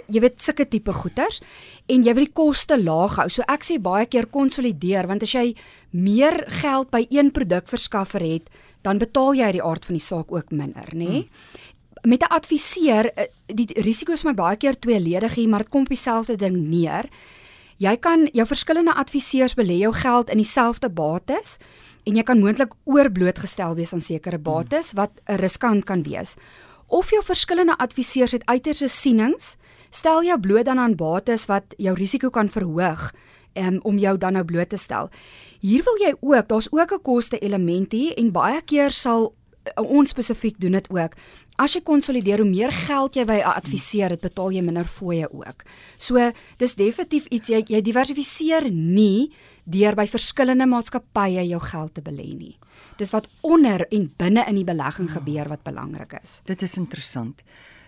jy 0.08 0.20
weet 0.20 0.40
sulke 0.40 0.64
tipe 0.68 0.92
goeders 0.92 1.40
en 1.88 2.02
jy 2.02 2.14
wil 2.14 2.24
die 2.24 2.32
koste 2.32 2.76
laag 2.76 3.16
hou. 3.16 3.28
So 3.28 3.42
ek 3.48 3.64
sê 3.64 3.78
baie 3.82 4.06
keer 4.06 4.26
konsolideer 4.26 5.06
want 5.06 5.22
as 5.22 5.34
jy 5.34 5.54
meer 5.92 6.44
geld 6.62 6.90
by 6.90 7.06
een 7.10 7.30
produkverskaffer 7.30 8.20
het, 8.20 8.48
dan 8.82 8.98
betaal 8.98 9.34
jy 9.34 9.44
uit 9.44 9.52
die 9.52 9.62
aard 9.62 9.84
van 9.84 9.94
die 9.94 10.04
saak 10.04 10.32
ook 10.32 10.50
minder, 10.50 10.88
nê? 10.92 11.08
Nee? 11.08 11.20
Hmm 11.22 11.70
met 12.02 12.22
'n 12.22 12.32
adviseur 12.34 13.12
eh, 13.12 13.24
die 13.46 13.82
risiko 13.82 14.12
is 14.12 14.22
my 14.22 14.34
baie 14.34 14.56
keer 14.56 14.78
tweeledig 14.78 15.34
hier, 15.34 15.48
maar 15.48 15.58
dit 15.58 15.68
kom 15.68 15.80
op 15.80 15.88
dieselfde 15.88 16.36
ding 16.36 16.56
neer. 16.68 17.08
Jy 17.76 17.96
kan 17.96 18.28
jou 18.32 18.46
verskillende 18.46 18.94
adviseurs 18.94 19.54
belê 19.54 19.78
jou 19.78 19.92
geld 19.92 20.30
in 20.30 20.36
dieselfde 20.36 20.88
bates 20.90 21.58
en 22.02 22.16
jy 22.16 22.22
kan 22.22 22.38
moontlik 22.38 22.72
oorblootgestel 22.84 23.74
wees 23.74 23.92
aan 23.92 24.00
sekere 24.00 24.36
hmm. 24.36 24.42
bates 24.42 24.92
wat 24.92 25.10
'n 25.26 25.34
riskant 25.34 25.84
kan 25.84 26.02
wees. 26.02 26.34
Of 26.86 27.10
jou 27.10 27.22
verskillende 27.24 27.78
adviseurs 27.78 28.32
het 28.32 28.46
uiterse 28.46 28.88
sienings, 28.88 29.56
stel 29.90 30.22
jou 30.24 30.40
bloot 30.40 30.64
dan 30.64 30.78
aan 30.78 30.96
bates 30.96 31.46
wat 31.46 31.74
jou 31.76 31.94
risiko 31.94 32.30
kan 32.30 32.48
verhoog 32.48 33.12
um, 33.54 33.78
om 33.82 33.98
jou 33.98 34.18
dan 34.18 34.32
nou 34.32 34.44
bloot 34.44 34.68
te 34.68 34.76
stel. 34.76 35.10
Hier 35.62 35.84
wil 35.86 36.00
jy 36.02 36.10
ook, 36.18 36.48
daar's 36.50 36.72
ook 36.72 36.92
'n 36.92 37.02
koste 37.02 37.38
element 37.38 37.92
hier 37.92 38.16
en 38.18 38.32
baie 38.32 38.62
keer 38.62 38.90
sal 38.90 39.34
uh, 39.78 39.84
ons 39.84 40.10
spesifiek 40.10 40.58
doen 40.58 40.72
dit 40.72 40.90
ook. 40.90 41.14
As 41.56 41.74
jy 41.74 41.82
konsolideer, 41.82 42.38
hoe 42.38 42.48
meer 42.48 42.72
geld 42.72 43.14
jy 43.14 43.24
by 43.24 43.38
'n 43.38 43.54
adviseur 43.54 44.10
het, 44.10 44.20
betaal 44.20 44.50
jy 44.50 44.60
minder 44.62 44.84
fooie 44.84 45.32
ook. 45.32 45.62
So, 45.96 46.32
dis 46.56 46.74
definitief 46.74 47.26
iets 47.26 47.48
jy 47.48 47.62
jy 47.66 47.80
diversifiseer 47.80 48.70
nie 48.70 49.30
deur 49.64 49.94
by 49.94 50.06
verskillende 50.06 50.66
maatskappye 50.66 51.46
jou 51.48 51.60
geld 51.60 51.94
te 51.94 52.02
belê 52.02 52.34
nie. 52.34 52.58
Dis 52.96 53.10
wat 53.10 53.28
onder 53.40 53.86
en 53.90 54.12
binne 54.16 54.44
in 54.48 54.54
die 54.54 54.64
belegging 54.64 55.08
ja. 55.08 55.14
gebeur 55.14 55.48
wat 55.48 55.62
belangrik 55.62 56.18
is. 56.22 56.40
Dit 56.44 56.62
is 56.62 56.76
interessant. 56.76 57.42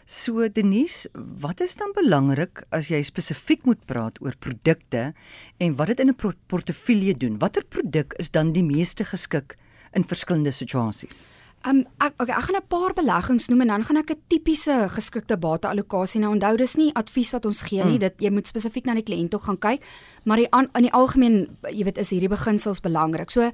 So 0.05 0.49
Denise, 0.49 1.09
wat 1.41 1.61
is 1.65 1.79
dan 1.81 1.95
belangrik 1.97 2.67
as 2.77 2.91
jy 2.93 3.01
spesifiek 3.03 3.63
moet 3.65 3.81
praat 3.89 4.19
oor 4.21 4.37
produkte 4.37 5.15
en 5.57 5.77
wat 5.79 5.87
dit 5.87 6.01
in 6.01 6.13
'n 6.13 6.35
portefeulje 6.47 7.17
doen? 7.17 7.39
Watter 7.39 7.65
produk 7.65 8.13
is 8.19 8.31
dan 8.31 8.53
die 8.53 8.63
meeste 8.63 9.05
geskik 9.05 9.57
in 9.95 10.05
verskillende 10.05 10.53
situasies? 10.53 11.29
Um 11.65 11.87
ek 11.99 12.21
okay, 12.21 12.37
ek 12.37 12.45
gaan 12.45 12.57
'n 12.57 12.69
paar 12.69 12.93
beleggings 12.93 13.49
noem 13.49 13.61
en 13.63 13.69
dan 13.69 13.85
gaan 13.85 13.97
ek 13.97 14.11
'n 14.11 14.21
tipiese 14.29 14.89
geskikte 14.89 15.39
bateallokasie 15.39 16.21
nou 16.21 16.35
onthou 16.35 16.57
dis 16.57 16.77
nie 16.77 16.93
advies 16.95 17.33
wat 17.33 17.47
ons 17.47 17.63
gee 17.63 17.83
nie. 17.85 17.97
Mm. 17.97 18.01
Dit 18.01 18.15
jy 18.21 18.31
moet 18.31 18.47
spesifiek 18.47 18.85
na 18.85 18.95
die 18.95 19.03
kliënt 19.03 19.31
toe 19.31 19.41
gaan 19.41 19.59
kyk, 19.59 19.81
maar 20.25 20.37
die 20.37 20.53
an, 20.53 20.69
in 20.75 20.83
die 20.83 20.93
algemeen 20.93 21.57
jy 21.73 21.85
weet 21.85 21.99
is 21.99 22.11
hierdie 22.11 22.29
beginsels 22.29 22.81
belangrik. 22.81 23.31
So 23.31 23.51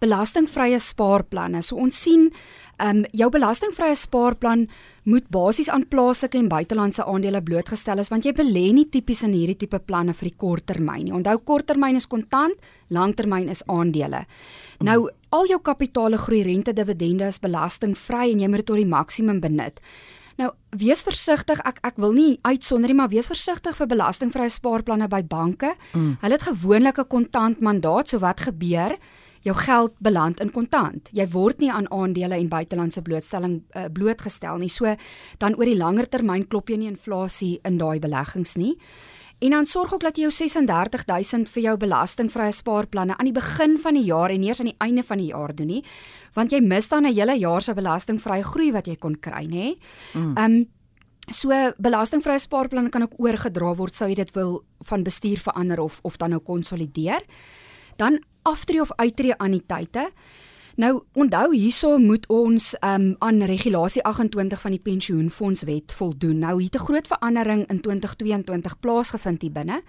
belastingvrye 0.00 0.78
spaarplanne. 0.80 1.62
So 1.62 1.76
ons 1.76 1.96
sien 1.96 2.30
ehm 2.80 3.02
um, 3.02 3.04
jou 3.12 3.28
belastingvrye 3.28 3.94
spaarplan 3.98 4.62
moet 5.04 5.26
basies 5.28 5.68
aan 5.68 5.84
plaaslike 5.88 6.38
en 6.38 6.48
buitelandse 6.48 7.04
aandele 7.04 7.42
blootgestel 7.44 8.00
is 8.00 8.08
want 8.08 8.24
jy 8.24 8.32
belê 8.32 8.70
nie 8.72 8.86
tipies 8.88 9.20
in 9.26 9.34
hierdie 9.36 9.58
tipe 9.66 9.82
planne 9.84 10.14
vir 10.16 10.30
die 10.30 10.36
korttermyn 10.36 11.04
nie. 11.04 11.12
Onthou 11.12 11.36
korttermyn 11.44 12.00
is 12.00 12.08
kontant, 12.08 12.56
langtermyn 12.88 13.52
is 13.52 13.62
aandele. 13.68 14.24
Nou 14.80 15.10
al 15.36 15.50
jou 15.52 15.60
kapitale 15.60 16.16
groei 16.16 16.40
rente 16.46 16.72
dividende 16.72 17.28
is 17.28 17.40
belastingvry 17.42 18.30
en 18.32 18.40
jy 18.40 18.48
moet 18.48 18.64
dit 18.64 18.70
tot 18.72 18.80
die 18.80 18.88
maksimum 18.88 19.40
benut. 19.44 19.84
Nou, 20.40 20.48
wees 20.80 21.02
versigtig. 21.04 21.60
Ek 21.68 21.82
ek 21.84 21.98
wil 22.00 22.14
nie 22.16 22.38
uitsonder 22.48 22.88
nie, 22.88 22.96
maar 22.96 23.12
wees 23.12 23.28
versigtig 23.28 23.76
vir 23.76 23.88
belastingvrye 23.90 24.48
spaarplanne 24.48 25.08
by 25.12 25.20
banke. 25.28 25.74
Mm. 25.92 26.14
Hulle 26.22 26.38
het 26.38 26.48
gewoonlik 26.48 26.98
'n 26.98 27.08
kontant 27.08 27.60
mandaat, 27.60 28.08
so 28.08 28.18
wat 28.18 28.40
gebeur? 28.40 28.96
Jou 29.46 29.54
geld 29.56 29.94
beland 29.98 30.40
in 30.40 30.50
kontant. 30.50 31.08
Jy 31.12 31.26
word 31.32 31.58
nie 31.58 31.70
aan 31.72 31.88
aandele 31.92 32.36
en 32.36 32.48
buitelandse 32.48 33.02
blootstelling 33.02 33.62
uh, 33.74 33.86
blootgestel 33.92 34.58
nie. 34.58 34.68
So 34.68 34.96
dan 35.38 35.56
oor 35.56 35.64
die 35.64 35.78
langer 35.78 36.08
termyn 36.08 36.48
klop 36.48 36.70
jy 36.70 36.76
nie 36.76 36.90
inflasie 36.92 37.58
in 37.64 37.78
daai 37.78 37.98
beleggings 38.00 38.56
nie. 38.60 38.76
En 39.40 39.50
dan 39.50 39.66
sorg 39.66 39.94
ook 39.94 40.02
dat 40.04 40.18
jy 40.18 40.26
jou 40.26 40.32
36000 40.32 41.48
vir 41.48 41.62
jou 41.62 41.76
belastingvrye 41.80 42.52
spaarplanne 42.52 43.16
aan 43.16 43.30
die 43.30 43.36
begin 43.36 43.78
van 43.80 43.96
die 43.96 44.04
jaar 44.04 44.30
en 44.30 44.42
eers 44.44 44.60
aan 44.60 44.68
die 44.68 44.80
einde 44.84 45.02
van 45.02 45.18
die 45.18 45.30
jaar 45.30 45.54
doen 45.56 45.70
nie, 45.72 45.84
want 46.36 46.52
jy 46.52 46.60
mis 46.60 46.88
dan 46.88 47.06
'n 47.06 47.14
hele 47.14 47.38
jaar 47.38 47.62
se 47.62 47.74
belastingvrye 47.74 48.44
groei 48.44 48.72
wat 48.72 48.86
jy 48.86 48.96
kon 48.96 49.16
kry, 49.16 49.46
nê? 49.46 49.78
Mm. 50.14 50.36
Ehm 50.36 50.44
um, 50.44 50.68
so 51.30 51.48
belastingvrye 51.78 52.38
spaarplanne 52.38 52.90
kan 52.90 53.02
ook 53.02 53.18
oorgedra 53.18 53.74
word 53.74 53.94
sou 53.94 54.08
jy 54.08 54.14
dit 54.14 54.34
wil 54.34 54.64
van 54.78 55.02
bestuur 55.02 55.38
verander 55.38 55.80
of 55.80 56.00
of 56.02 56.16
dan 56.16 56.30
nou 56.30 56.40
konsolideer. 56.40 57.22
Dan 58.00 58.22
aftree 58.48 58.80
of 58.80 58.92
uittreë 58.96 59.36
anniteite. 59.36 60.08
Nou 60.80 61.02
onthou 61.12 61.50
hierso 61.52 61.98
moet 62.00 62.24
ons 62.32 62.70
um, 62.80 63.10
aan 63.18 63.42
regulasie 63.44 64.00
28 64.06 64.60
van 64.62 64.72
die 64.72 64.80
pensioenfondswet 64.80 65.92
voldoen. 65.92 66.38
Nou 66.38 66.62
het 66.62 66.74
'n 66.74 66.84
groot 66.86 67.06
verandering 67.06 67.66
in 67.68 67.80
2022 67.80 68.78
plaasgevind 68.80 69.42
hier 69.42 69.52
binne. 69.52 69.82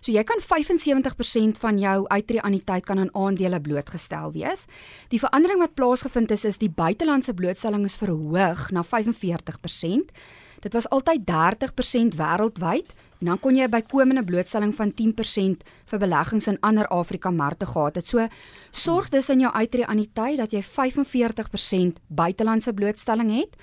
So 0.00 0.12
jy 0.12 0.24
kan 0.24 0.40
75% 0.40 1.58
van 1.58 1.78
jou 1.78 2.06
uittreë 2.06 2.40
anniteit 2.40 2.84
kan 2.84 2.98
aan 2.98 3.14
aandele 3.14 3.60
blootgestel 3.60 4.32
wees. 4.32 4.66
Die 5.08 5.18
verandering 5.18 5.58
wat 5.58 5.74
plaasgevind 5.74 6.30
is 6.30 6.44
is 6.44 6.58
die 6.58 6.70
buitelandse 6.70 7.34
blootstelling 7.34 7.84
is 7.84 7.96
verhoog 7.96 8.70
na 8.70 8.84
45%. 8.84 10.12
Dit 10.60 10.72
was 10.72 10.88
altyd 10.88 11.20
30% 11.26 12.16
wêreldwyd 12.16 12.94
en 13.20 13.26
dan 13.26 13.38
kon 13.42 13.56
jy 13.56 13.66
bykomende 13.68 14.24
blootstelling 14.24 14.74
van 14.74 14.92
10% 14.94 15.64
vir 15.90 15.98
beleggings 15.98 16.46
in 16.46 16.58
ander 16.60 16.86
Afrika 16.94 17.30
markte 17.30 17.66
gehad 17.66 17.94
het. 17.98 18.06
So 18.06 18.28
sorg 18.70 19.08
dus 19.08 19.28
in 19.28 19.40
jou 19.40 19.52
uittreë 19.52 19.86
aan 19.86 20.02
die 20.02 20.10
tyd 20.12 20.38
dat 20.38 20.52
jy 20.52 20.62
45% 20.62 21.98
buitelandse 22.08 22.72
blootstelling 22.72 23.32
het. 23.34 23.56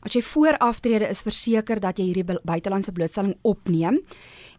As 0.00 0.14
jy 0.16 0.22
voor 0.22 0.56
aftrede 0.58 1.08
is 1.08 1.22
verseker 1.22 1.80
dat 1.80 1.98
jy 1.98 2.10
hierdie 2.12 2.38
buitelandse 2.44 2.92
blootstelling 2.92 3.36
opneem. 3.42 4.00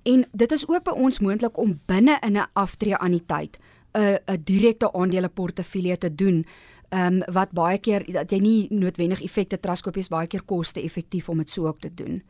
En 0.04 0.26
dit 0.34 0.52
is 0.52 0.68
ook 0.68 0.84
by 0.84 0.94
ons 0.98 1.20
moontlik 1.20 1.58
om 1.58 1.80
binne 1.86 2.18
in 2.22 2.38
'n 2.38 2.50
aftrede 2.54 3.00
aan 3.00 3.12
die 3.12 3.26
tyd 3.26 3.58
'n 3.94 4.20
'n 4.28 4.42
direkte 4.44 4.94
aandeleportefeulje 4.94 5.98
te 5.98 6.16
doen. 6.16 6.46
Ehm 6.90 7.22
um, 7.22 7.34
wat 7.34 7.52
baie 7.52 7.78
keer 7.78 8.04
dat 8.12 8.32
jy 8.32 8.40
nie 8.40 8.68
noodwendig 8.70 9.22
effekte 9.22 9.60
traskopies 9.60 10.08
baie 10.08 10.28
keer 10.28 10.42
koste 10.44 10.82
effektief 10.82 11.30
om 11.30 11.38
dit 11.38 11.50
so 11.50 11.68
ook 11.68 11.80
te 11.80 11.94
doen. 11.94 12.24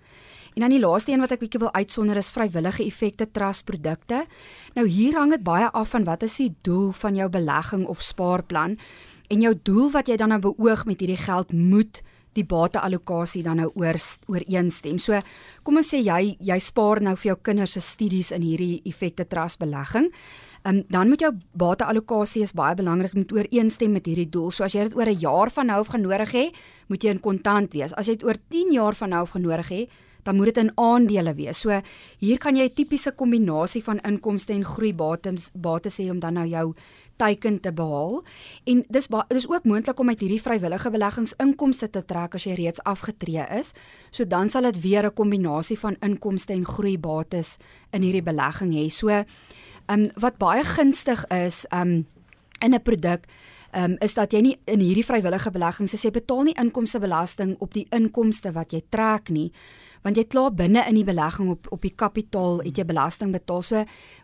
En 0.53 0.61
dan 0.61 0.69
die 0.69 0.79
laaste 0.79 1.11
een 1.11 1.23
wat 1.23 1.31
ek 1.31 1.39
bietjie 1.45 1.61
wil 1.63 1.73
uitsonder 1.73 2.17
is 2.19 2.31
vrywillige 2.31 2.83
effekte 2.83 3.27
trusprodukte. 3.31 4.25
Nou 4.75 4.87
hier 4.87 5.15
hang 5.15 5.31
dit 5.31 5.43
baie 5.43 5.69
af 5.71 5.93
van 5.95 6.03
wat 6.03 6.23
is 6.27 6.37
die 6.37 6.53
doel 6.61 6.91
van 6.91 7.15
jou 7.15 7.29
belegging 7.31 7.85
of 7.87 8.01
spaarplan 8.01 8.77
en 9.31 9.41
jou 9.41 9.53
doel 9.63 9.91
wat 9.91 10.11
jy 10.11 10.17
dan 10.19 10.33
nou 10.35 10.41
beoog 10.43 10.85
met 10.85 10.99
hierdie 10.99 11.21
geld 11.21 11.53
moet 11.55 12.01
die 12.37 12.45
bateallokasie 12.47 13.43
dan 13.43 13.59
nou 13.59 13.71
oor 13.75 13.97
ooreenstem. 14.31 14.99
So 14.99 15.19
kom 15.63 15.79
ons 15.81 15.91
sê 15.91 15.99
jy 16.03 16.35
jy 16.39 16.59
spaar 16.63 17.01
nou 17.03 17.15
vir 17.19 17.33
jou 17.33 17.39
kinders 17.43 17.75
se 17.75 17.83
studies 17.83 18.31
in 18.35 18.45
hierdie 18.45 18.81
effekte 18.87 19.27
trust 19.27 19.59
belegging. 19.59 20.11
Um, 20.61 20.83
dan 20.93 21.09
moet 21.09 21.23
jou 21.25 21.31
bateallokasie 21.57 22.43
is 22.45 22.53
baie 22.53 22.75
belangrik 22.77 23.15
moet 23.17 23.31
ooreenstem 23.33 23.95
met 23.97 24.05
hierdie 24.05 24.29
doel. 24.29 24.51
So 24.51 24.63
as 24.63 24.75
jy 24.75 24.87
dit 24.89 24.95
oor 24.95 25.09
'n 25.09 25.19
jaar 25.19 25.49
van 25.49 25.67
nou 25.67 25.79
af 25.79 25.87
genodig 25.87 26.31
het, 26.31 26.55
moet 26.87 27.03
jy 27.03 27.09
in 27.09 27.19
kontant 27.19 27.73
wees. 27.73 27.93
As 27.93 28.07
jy 28.07 28.15
dit 28.15 28.23
oor 28.23 28.37
10 28.49 28.71
jaar 28.71 28.93
van 28.93 29.09
nou 29.09 29.21
af 29.21 29.31
genodig 29.31 29.69
het, 29.69 29.89
dan 30.23 30.35
moet 30.35 30.45
dit 30.45 30.57
in 30.57 30.71
aandele 30.75 31.33
wees. 31.33 31.59
So 31.59 31.81
hier 32.19 32.37
kan 32.37 32.55
jy 32.55 32.63
'n 32.63 32.73
tipiese 32.73 33.11
kombinasie 33.11 33.83
van 33.83 33.99
inkomste 33.99 34.53
en 34.53 34.65
groei 34.65 34.93
bates 34.93 35.99
hê 35.99 36.09
om 36.09 36.19
dan 36.19 36.33
nou 36.33 36.47
jou 36.47 36.73
teiken 37.21 37.59
te 37.59 37.71
behaal. 37.71 38.23
En 38.65 38.83
dis 38.89 39.07
dis 39.27 39.47
ook 39.49 39.63
moontlik 39.63 39.99
om 39.99 40.09
uit 40.09 40.19
hierdie 40.19 40.41
vrywillige 40.41 40.89
beleggingsinkomste 40.89 41.89
te 41.89 42.03
trek 42.05 42.35
as 42.35 42.47
jy 42.47 42.55
reeds 42.57 42.83
afgetree 42.83 43.45
is. 43.59 43.73
So 44.09 44.25
dan 44.25 44.49
sal 44.49 44.61
dit 44.71 44.81
weer 44.81 45.05
'n 45.05 45.13
kombinasie 45.13 45.79
van 45.79 45.97
inkomste 46.01 46.53
en 46.53 46.65
groei 46.65 46.97
bates 46.97 47.57
in 47.91 48.01
hierdie 48.01 48.23
belegging 48.23 48.73
hê. 48.73 48.89
So 48.89 49.07
ehm 49.07 49.25
um, 49.87 50.09
wat 50.15 50.37
baie 50.37 50.63
gunstig 50.63 51.25
is 51.29 51.65
ehm 51.69 51.81
um, 51.81 52.07
in 52.61 52.73
'n 52.73 52.81
produk 52.81 53.25
um, 53.73 53.97
is 54.01 54.13
dat 54.13 54.33
jy 54.33 54.41
nie 54.41 54.57
in 54.65 54.79
hierdie 54.79 55.05
vrywillige 55.05 55.51
beleggings 55.51 55.95
sê 55.95 56.07
jy 56.07 56.11
betaal 56.11 56.43
nie 56.43 56.57
inkomstebelasting 56.59 57.55
op 57.59 57.73
die 57.73 57.87
inkomste 57.91 58.51
wat 58.51 58.73
jy 58.73 58.81
trek 58.89 59.29
nie 59.29 59.51
want 60.05 60.17
jy 60.17 60.25
klaar 60.29 60.53
binne 60.53 60.81
in 60.89 60.97
die 60.97 61.05
belegging 61.05 61.51
op 61.53 61.67
op 61.73 61.85
die 61.85 61.93
kapitaal 61.95 62.61
het 62.65 62.77
jy 62.77 62.85
belasting 62.89 63.33
betaal. 63.33 63.61
So 63.61 63.83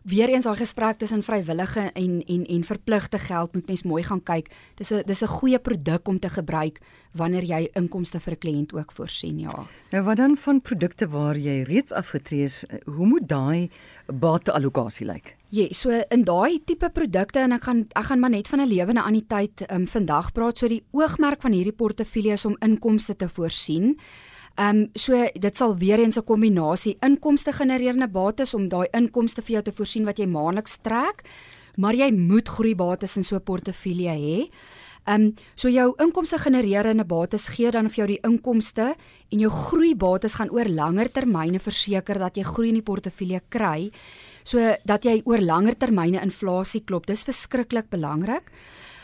weer 0.10 0.32
eens 0.34 0.48
daai 0.48 0.58
gesprek 0.58 1.00
tussen 1.02 1.24
vrywillige 1.24 1.90
en 1.94 2.22
en 2.26 2.46
en 2.46 2.64
verpligte 2.64 3.20
geld 3.22 3.54
moet 3.54 3.68
mens 3.68 3.84
mooi 3.84 4.04
gaan 4.04 4.24
kyk. 4.24 4.50
Dis 4.76 4.92
'n 4.92 5.04
dis 5.06 5.22
'n 5.24 5.28
goeie 5.28 5.60
produk 5.60 6.08
om 6.08 6.20
te 6.20 6.30
gebruik 6.30 6.80
wanneer 7.14 7.44
jy 7.44 7.70
inkomste 7.74 8.20
vir 8.20 8.34
'n 8.34 8.38
kliënt 8.38 8.74
ook 8.74 8.92
voorsien 8.92 9.40
ja. 9.40 9.66
Nou 9.92 10.04
wat 10.04 10.18
dan 10.18 10.38
van 10.38 10.62
produkte 10.62 11.08
waar 11.08 11.38
jy 11.38 11.64
reeds 11.64 11.92
afgetree 11.92 12.44
is 12.44 12.66
hoe 12.86 13.06
moet 13.06 13.28
daai 13.28 13.70
bateallokasie 14.08 15.06
lyk. 15.06 15.36
Ja, 15.50 15.68
so 15.72 15.92
in 15.92 16.24
daai 16.28 16.60
tipe 16.66 16.90
produkte 16.90 17.40
en 17.40 17.56
ek 17.56 17.64
gaan 17.64 17.86
ek 17.96 18.10
gaan 18.10 18.20
maar 18.20 18.30
net 18.30 18.48
van 18.48 18.62
'n 18.62 18.68
lewende 18.68 19.02
anniteit 19.02 19.64
um, 19.72 19.88
vandag 19.88 20.32
praat. 20.32 20.58
So 20.58 20.68
die 20.68 20.84
oogmerk 20.92 21.42
van 21.42 21.52
hierdie 21.52 21.76
portefeulje 21.76 22.34
is 22.34 22.46
om 22.46 22.58
inkomste 22.60 23.16
te 23.16 23.30
voorsien. 23.30 23.98
Ehm 24.58 24.78
um, 24.78 24.90
so 24.94 25.14
dit 25.34 25.58
sal 25.58 25.78
weer 25.78 26.00
eens 26.00 26.18
'n 26.18 26.24
kombinasie 26.24 26.98
inkomste 27.00 27.52
genererende 27.52 28.08
bates 28.08 28.54
om 28.54 28.68
daai 28.68 28.88
inkomste 28.92 29.42
vir 29.42 29.54
jou 29.54 29.64
te 29.64 29.72
voorsien 29.72 30.06
wat 30.06 30.18
jy 30.18 30.26
maandeliks 30.26 30.78
trek, 30.82 31.24
maar 31.76 31.94
jy 31.94 32.12
moet 32.12 32.48
groeibates 32.50 33.18
in 33.18 33.24
so 33.24 33.36
'n 33.36 33.44
portefeulje 33.44 34.10
hê. 34.10 34.50
Ehm 35.08 35.22
um, 35.24 35.36
so 35.56 35.70
jou 35.72 35.94
inkomste 36.04 36.38
genererende 36.38 37.06
bates 37.08 37.48
gee 37.56 37.72
dan 37.72 37.88
vir 37.88 38.02
jou 38.02 38.08
die 38.08 38.24
inkomste 38.28 38.90
en 39.32 39.40
jou 39.40 39.50
groeibates 39.50 40.36
gaan 40.36 40.52
oor 40.52 40.68
langer 40.68 41.08
termyne 41.08 41.62
verseker 41.64 42.20
dat 42.20 42.36
jy 42.36 42.44
groei 42.44 42.74
in 42.74 42.82
die 42.82 42.84
portefeulje 42.84 43.40
kry 43.50 43.88
so 44.44 44.60
dat 44.84 45.06
jy 45.08 45.22
oor 45.24 45.40
langer 45.40 45.78
termyne 45.80 46.20
inflasie 46.20 46.84
klop. 46.84 47.08
Dis 47.08 47.24
verskriklik 47.24 47.90
belangrik 47.90 48.52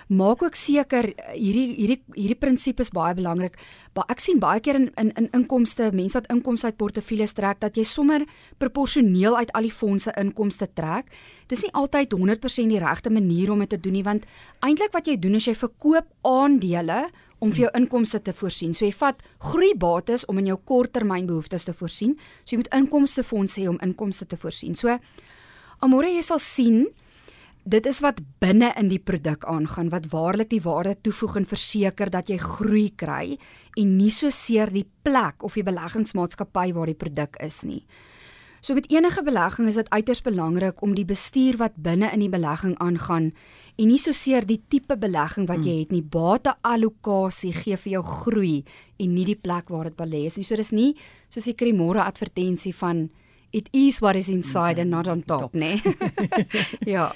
maak 0.07 0.43
ook 0.43 0.55
seker 0.55 1.09
eh, 1.11 1.35
hierdie 1.37 1.75
hierdie 1.77 1.99
hierdie 2.15 2.39
prinsipes 2.39 2.91
baie 2.93 3.15
belangrik. 3.15 3.57
Maar 3.95 4.09
ek 4.13 4.23
sien 4.23 4.39
baie 4.39 4.61
keer 4.63 4.79
in 4.79 4.89
in 4.99 5.11
in 5.19 5.29
inkomste, 5.33 5.91
mense 5.93 6.17
wat 6.17 6.29
inkomste 6.31 6.71
uit 6.71 6.77
portefeuilles 6.77 7.33
trek 7.33 7.59
dat 7.59 7.77
jy 7.77 7.83
sommer 7.83 8.25
proporsioneel 8.57 9.37
uit 9.37 9.51
al 9.53 9.67
die 9.69 9.73
fondse 9.73 10.13
inkomste 10.19 10.67
trek. 10.73 11.11
Dis 11.47 11.63
nie 11.63 11.73
altyd 11.73 12.13
100% 12.13 12.69
die 12.69 12.79
regte 12.79 13.09
manier 13.09 13.51
om 13.51 13.59
dit 13.59 13.69
te 13.69 13.79
doen 13.79 13.93
nie 13.93 14.03
want 14.03 14.25
eintlik 14.61 14.93
wat 14.93 15.07
jy 15.07 15.17
doen 15.17 15.35
is 15.35 15.47
jy 15.47 15.55
verkoop 15.55 16.07
aandele 16.23 17.09
om 17.39 17.51
vir 17.51 17.65
jou 17.65 17.71
inkomste 17.75 18.21
te 18.23 18.33
voorsien. 18.33 18.73
So 18.73 18.85
jy 18.85 18.93
vat 18.95 19.19
groeibates 19.39 20.25
om 20.31 20.39
in 20.39 20.47
jou 20.53 20.57
korttermynbehoeftes 20.57 21.67
te 21.67 21.73
voorsien. 21.73 22.15
So 22.43 22.55
jy 22.55 22.63
moet 22.63 22.73
inkomstefondse 22.73 23.61
hê 23.61 23.67
om 23.67 23.79
inkomste 23.83 24.25
te 24.25 24.39
voorsien. 24.39 24.75
So 24.79 24.97
Amore 25.83 26.13
jy 26.13 26.21
sal 26.23 26.39
sien 26.39 26.85
dit 27.63 27.85
is 27.87 27.99
wat 28.03 28.19
binne 28.43 28.73
in 28.79 28.89
die 28.91 28.99
produk 28.99 29.45
aangaan 29.47 29.89
wat 29.93 30.09
waarlik 30.11 30.49
die 30.51 30.61
waarde 30.63 30.95
toevoeg 31.01 31.37
en 31.39 31.45
verseker 31.47 32.11
dat 32.11 32.29
jy 32.29 32.37
groei 32.41 32.89
kry 32.95 33.37
en 33.79 33.97
nie 33.97 34.11
so 34.11 34.29
seer 34.29 34.71
die 34.73 34.87
plek 35.03 35.43
of 35.43 35.55
die 35.55 35.63
beleggingsmaatskappy 35.63 36.73
waar 36.75 36.91
die 36.91 36.99
produk 36.99 37.39
is 37.43 37.63
nie. 37.63 37.83
So 38.63 38.75
met 38.75 38.87
enige 38.91 39.23
belegging 39.23 39.67
is 39.67 39.75
dit 39.75 39.89
uiters 39.91 40.21
belangrik 40.23 40.81
om 40.81 40.93
die 40.95 41.07
bestuur 41.07 41.57
wat 41.59 41.75
binne 41.75 42.11
in 42.15 42.21
die 42.23 42.31
belegging 42.31 42.77
aangaan 42.79 43.33
en 43.75 43.89
nie 43.89 43.99
so 43.99 44.15
seer 44.15 44.45
die 44.47 44.61
tipe 44.71 44.95
belegging 44.99 45.49
wat 45.49 45.65
jy 45.65 45.73
hmm. 45.73 45.81
het 45.83 45.91
nie. 45.91 46.03
Bateallokasie 46.03 47.51
gee 47.57 47.79
vir 47.79 47.97
jou 47.97 48.03
groei 48.21 48.55
en 48.99 49.15
nie 49.15 49.25
die 49.27 49.39
plek 49.39 49.71
waar 49.71 49.89
dit 49.89 49.97
belê 49.99 50.25
is 50.29 50.39
nie. 50.39 50.47
So 50.47 50.55
dis 50.55 50.71
nie 50.71 50.93
soos 51.27 51.49
die 51.49 51.57
Krimore 51.59 52.05
advertensie 52.05 52.71
van 52.79 53.09
it 53.53 53.67
is 53.73 53.99
what 54.01 54.15
is 54.15 54.29
inside 54.29 54.79
and 54.81 54.89
not 54.89 55.07
on 55.07 55.23
top, 55.23 55.51
top. 55.51 55.53
nê. 55.53 55.75
ja. 56.95 57.11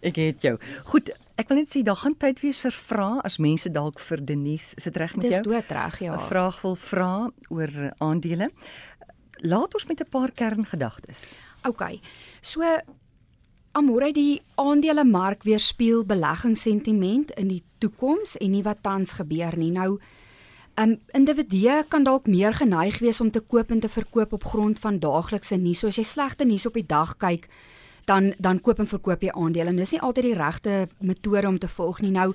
Ek 0.00 0.16
het 0.16 0.42
jou. 0.42 0.54
Goed, 0.84 1.10
ek 1.36 1.50
wil 1.50 1.60
net 1.60 1.68
sê 1.68 1.82
daar 1.84 1.98
gaan 2.00 2.16
tyd 2.16 2.40
wees 2.40 2.60
vir 2.62 2.72
vrae 2.72 3.20
as 3.24 3.36
mense 3.38 3.68
dalk 3.72 4.00
vir 4.00 4.24
Denise, 4.24 4.74
is 4.76 4.88
dit 4.88 4.96
reg 4.96 5.16
met 5.16 5.26
jou? 5.28 5.42
Dis 5.42 5.44
dood 5.44 5.74
reg, 5.76 5.98
ja. 6.00 6.14
'n 6.14 6.28
Vraag 6.28 6.62
wil 6.62 6.76
vra 6.76 7.30
oor 7.48 7.92
aandele. 7.98 8.50
Laat 9.42 9.74
ons 9.74 9.86
met 9.86 10.00
'n 10.00 10.08
paar 10.10 10.32
kerngedagtes. 10.32 11.38
OK. 11.68 12.00
So 12.40 12.62
Amore 13.72 14.12
die 14.12 14.42
aandelemark 14.54 15.42
weerspieël 15.42 16.04
beleggingssentiment 16.04 17.30
in 17.30 17.48
die 17.48 17.62
toekoms 17.78 18.36
en 18.36 18.50
nie 18.50 18.62
wat 18.62 18.82
tans 18.82 19.12
gebeur 19.12 19.56
nie. 19.56 19.70
Nou 19.70 20.00
Um 20.80 21.00
individue 21.12 21.84
kan 21.88 22.04
dalk 22.06 22.26
meer 22.26 22.52
geneig 22.52 22.98
wees 22.98 23.20
om 23.20 23.30
te 23.30 23.40
koop 23.40 23.70
en 23.70 23.80
te 23.80 23.88
verkoop 23.88 24.32
op 24.32 24.44
grond 24.44 24.78
van 24.78 24.98
daaglikse 24.98 25.56
nuus. 25.56 25.78
So 25.78 25.90
as 25.90 25.98
jy 25.98 26.04
slegte 26.04 26.44
nuus 26.44 26.66
op 26.66 26.78
die 26.78 26.86
dag 26.86 27.16
kyk, 27.20 27.48
dan 28.10 28.32
dan 28.38 28.60
koop 28.60 28.82
en 28.82 28.90
verkoop 28.90 29.22
jy 29.22 29.30
aandele. 29.34 29.74
Dis 29.78 29.94
nie 29.94 30.02
altyd 30.02 30.30
die 30.30 30.38
regte 30.38 30.74
metode 30.98 31.48
om 31.48 31.58
te 31.62 31.70
volg 31.70 32.02
nie. 32.02 32.12
Nou 32.14 32.32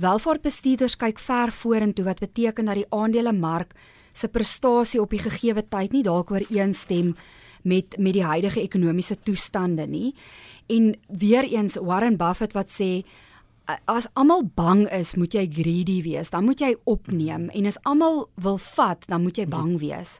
welvaartbestuurders 0.00 0.96
kyk 1.00 1.20
ver 1.22 1.52
vorentoe 1.52 2.06
wat 2.08 2.24
beteken 2.24 2.70
dat 2.70 2.80
die 2.80 2.88
aandelemark 2.94 3.74
se 4.12 4.30
prestasie 4.32 5.00
op 5.02 5.12
die 5.14 5.22
gegeewe 5.22 5.62
tyd 5.68 5.92
nie 5.92 6.04
dalk 6.06 6.32
ooreenstem 6.34 7.14
met 7.62 7.98
met 7.98 8.16
die 8.16 8.24
huidige 8.24 8.62
ekonomiese 8.62 9.18
toestande 9.22 9.86
nie. 9.86 10.14
En 10.68 10.94
weer 11.08 11.44
eens 11.44 11.78
Warren 11.80 12.16
Buffett 12.16 12.56
wat 12.56 12.72
sê 12.72 13.04
as 13.84 14.06
almal 14.16 14.46
bang 14.56 14.86
is, 14.96 15.14
moet 15.20 15.34
jy 15.36 15.44
greedy 15.52 15.98
wees. 16.02 16.30
Dan 16.32 16.46
moet 16.48 16.60
jy 16.60 16.72
opneem 16.88 17.50
en 17.52 17.68
as 17.68 17.76
almal 17.84 18.28
wil 18.40 18.56
vat, 18.56 19.04
dan 19.08 19.26
moet 19.26 19.36
jy 19.36 19.44
bang 19.48 19.76
wees. 19.80 20.18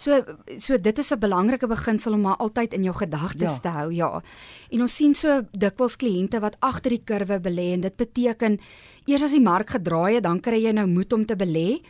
So 0.00 0.22
so 0.56 0.78
dit 0.80 0.98
is 0.98 1.12
'n 1.12 1.18
belangrike 1.18 1.66
beginsel 1.66 2.12
om 2.12 2.20
maar 2.20 2.36
altyd 2.36 2.72
in 2.72 2.82
jou 2.82 2.94
gedagtes 2.94 3.54
ja. 3.54 3.60
te 3.60 3.68
hou, 3.68 3.92
ja. 3.92 4.22
En 4.70 4.80
ons 4.80 4.96
sien 4.96 5.14
so 5.14 5.42
dikwels 5.52 5.96
kliënte 5.96 6.40
wat 6.40 6.56
agter 6.60 6.90
die 6.90 7.04
kurwe 7.04 7.40
belê 7.40 7.72
en 7.72 7.80
dit 7.80 7.96
beteken 7.96 8.58
eers 9.06 9.22
as 9.22 9.32
die 9.32 9.40
mark 9.40 9.70
gedraai 9.70 10.14
het, 10.14 10.22
dan 10.22 10.40
kry 10.40 10.64
jy 10.64 10.72
nou 10.72 10.86
moed 10.86 11.12
om 11.12 11.26
te 11.26 11.36
belê. 11.36 11.82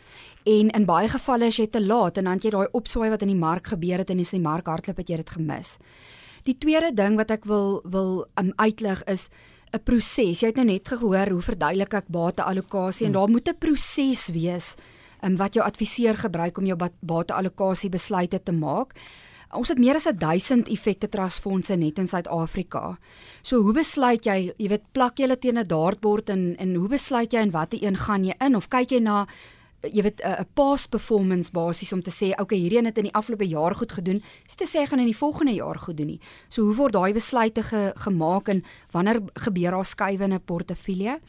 En 0.45 0.71
in 0.71 0.85
baie 0.87 1.09
gevalle 1.09 1.47
as 1.47 1.57
jy 1.57 1.67
te 1.67 1.81
laat 1.81 2.19
en 2.19 2.25
dan 2.25 2.39
jy 2.43 2.51
daai 2.51 2.69
opswaai 2.73 3.11
wat 3.11 3.23
in 3.23 3.29
die 3.29 3.37
mark 3.37 3.67
gebeur 3.67 3.99
het 3.99 4.11
en 4.11 4.21
as 4.21 4.31
die 4.31 4.41
mark 4.41 4.67
hardloop 4.67 4.97
het 4.97 5.09
jy 5.09 5.17
dit 5.17 5.31
gemis. 5.31 5.79
Die 6.45 6.59
tweede 6.59 6.93
ding 6.95 7.17
wat 7.17 7.31
ek 7.31 7.45
wil 7.45 7.81
wil 7.85 8.27
um, 8.41 8.53
uitlig 8.57 9.05
is 9.05 9.31
'n 9.73 9.79
proses. 9.85 10.41
Jy 10.41 10.47
het 10.47 10.57
nou 10.57 10.67
net 10.67 10.89
gehoor 10.89 11.31
hoe 11.31 11.43
verduidelik 11.43 11.95
ek 11.95 12.09
bateallokasie 12.09 13.07
hmm. 13.07 13.15
en 13.15 13.21
daar 13.21 13.31
moet 13.31 13.49
'n 13.49 13.59
proses 13.59 14.29
wees 14.35 14.77
um, 15.23 15.37
wat 15.37 15.55
jou 15.55 15.65
adviseur 15.65 16.17
gebruik 16.17 16.59
om 16.59 16.67
jou 16.67 16.77
bateallokasie 17.01 17.91
besluite 17.91 18.43
te 18.43 18.53
maak. 18.53 18.95
Ons 19.51 19.69
het 19.69 19.79
meer 19.83 19.99
as 19.99 20.07
1000 20.07 20.69
effekte 20.71 21.09
trustfondse 21.11 21.75
net 21.77 21.99
in 21.99 22.07
Suid-Afrika. 22.07 22.99
So 23.43 23.65
hoe 23.65 23.73
besluit 23.75 24.27
jy, 24.27 24.53
jy 24.57 24.69
weet, 24.71 24.85
plak 24.95 25.19
jy 25.19 25.27
hulle 25.27 25.39
teen 25.39 25.59
'n 25.59 25.67
dartbord 25.67 26.31
en 26.31 26.55
en 26.59 26.75
hoe 26.75 26.89
besluit 26.89 27.33
jy 27.33 27.41
in 27.41 27.51
watter 27.51 27.83
een 27.83 27.97
gaan 27.97 28.25
jy 28.25 28.35
in 28.41 28.57
of 28.57 28.69
kyk 28.69 28.93
jy 28.93 29.01
na 29.01 29.27
jy 29.83 30.03
weet 30.03 30.21
'n 30.23 30.47
past 30.55 30.91
performance 30.91 31.51
basis 31.51 31.93
om 31.93 32.03
te 32.03 32.11
sê 32.11 32.39
okay 32.39 32.59
hierdie 32.59 32.79
een 32.79 32.85
het 32.85 32.99
in 32.99 33.05
die 33.05 33.15
afgelope 33.15 33.49
jaar 33.49 33.75
goed 33.75 33.93
gedoen, 33.93 34.23
is 34.47 34.55
te 34.55 34.67
sê 34.67 34.87
gaan 34.87 34.99
in 34.99 35.07
die 35.07 35.17
volgende 35.17 35.53
jaar 35.53 35.79
goed 35.79 35.97
doen 35.97 36.07
nie. 36.07 36.21
So 36.49 36.63
hoe 36.63 36.75
word 36.75 36.93
daai 36.93 37.13
besluite 37.13 37.63
ge, 37.63 37.93
gemaak 37.97 38.49
en 38.49 38.63
wanneer 38.93 39.23
gebeur 39.35 39.71
daar 39.71 39.85
skuwe 39.85 40.25
in 40.25 40.33
'n 40.35 40.45
portefeulje? 40.45 41.21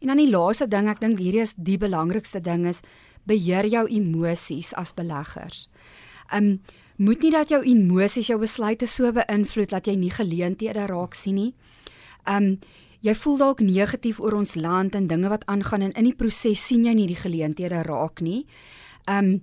En 0.00 0.06
dan 0.06 0.16
die 0.16 0.30
laaste 0.30 0.68
ding, 0.68 0.88
ek 0.88 1.00
dink 1.00 1.18
hierdie 1.18 1.40
is 1.40 1.54
die 1.56 1.78
belangrikste 1.78 2.40
ding 2.40 2.66
is 2.66 2.82
beheer 3.28 3.68
jou 3.68 3.84
emosies 3.86 4.74
as 4.74 4.94
beleggers. 4.96 5.68
Um 6.34 6.58
moet 6.98 7.22
nie 7.22 7.30
dat 7.30 7.52
jou 7.52 7.60
emosies 7.62 8.26
jou 8.26 8.40
besluite 8.42 8.88
so 8.90 9.12
beïnvloed 9.14 9.70
dat 9.70 9.86
jy 9.86 9.94
nie 9.94 10.10
geleenthede 10.10 10.88
raak 10.90 11.14
sien 11.14 11.38
nie. 11.38 11.52
Um 12.26 12.58
jy 13.06 13.14
voel 13.14 13.38
dalk 13.38 13.60
negatief 13.62 14.18
oor 14.20 14.34
ons 14.40 14.56
land 14.58 14.96
en 14.98 15.06
dinge 15.06 15.28
wat 15.30 15.46
aangaan 15.46 15.86
en 15.86 15.92
in 15.94 16.08
die 16.10 16.16
proses 16.18 16.64
sien 16.66 16.84
jy 16.84 16.96
nie 16.98 17.06
die 17.06 17.20
geleenthede 17.20 17.84
raak 17.86 18.20
nie. 18.20 18.44
Um 19.06 19.38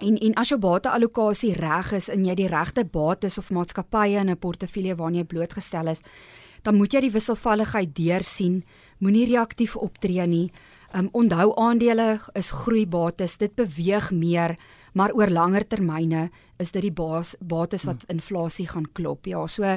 en 0.00 0.16
en 0.20 0.34
as 0.36 0.50
jou 0.52 0.58
bateallokasie 0.60 1.54
reg 1.56 1.92
is 1.96 2.08
en 2.12 2.24
jy 2.24 2.34
die 2.36 2.48
regte 2.52 2.84
bates 2.84 3.38
of 3.38 3.50
maatskappye 3.50 4.20
in 4.20 4.30
'n 4.30 4.36
portefeulje 4.36 4.96
waarna 4.96 5.18
jy 5.18 5.24
blootgestel 5.24 5.88
is, 5.88 6.02
dan 6.62 6.76
moet 6.76 6.92
jy 6.92 7.00
die 7.00 7.10
wisselvalligheid 7.10 7.94
deursien. 7.94 8.64
Moenie 8.98 9.26
reaktief 9.26 9.76
optree 9.76 10.26
nie. 10.26 10.50
Um 10.94 11.08
onthou 11.12 11.52
aandele 11.56 12.20
is 12.34 12.50
groeibates, 12.50 13.36
dit 13.36 13.54
beweeg 13.54 14.10
meer, 14.10 14.56
maar 14.96 15.12
oor 15.12 15.28
langer 15.28 15.66
termyne 15.66 16.30
is 16.56 16.72
dit 16.72 16.86
die 16.86 16.94
baas 16.94 17.34
bates 17.44 17.84
wat 17.84 18.04
hmm. 18.06 18.16
inflasie 18.16 18.66
gaan 18.70 18.86
klop. 18.96 19.26
Ja, 19.28 19.42
so 19.46 19.76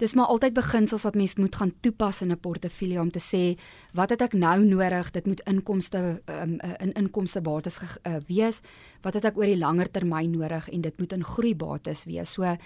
dis 0.00 0.14
maar 0.18 0.28
altyd 0.28 0.56
beginsels 0.58 1.06
wat 1.06 1.16
mens 1.16 1.38
moet 1.40 1.56
gaan 1.56 1.72
toepas 1.80 2.20
in 2.22 2.32
'n 2.32 2.40
portefeulje 2.40 3.00
om 3.00 3.10
te 3.10 3.22
sê 3.22 3.58
wat 3.94 4.10
het 4.10 4.22
ek 4.22 4.32
nou 4.32 4.64
nodig? 4.64 5.10
Dit 5.10 5.26
moet 5.26 5.40
inkomste 5.46 6.20
um, 6.26 6.58
in 6.80 6.92
inkomste 6.92 7.40
bates 7.40 7.80
uh, 7.80 8.16
wees. 8.26 8.60
Wat 9.02 9.14
het 9.14 9.24
ek 9.24 9.36
oor 9.36 9.46
die 9.46 9.58
langer 9.58 9.90
termyn 9.90 10.30
nodig 10.30 10.68
en 10.68 10.80
dit 10.80 10.98
moet 10.98 11.12
in 11.12 11.24
groeibates 11.24 12.04
wees. 12.04 12.32
So 12.32 12.56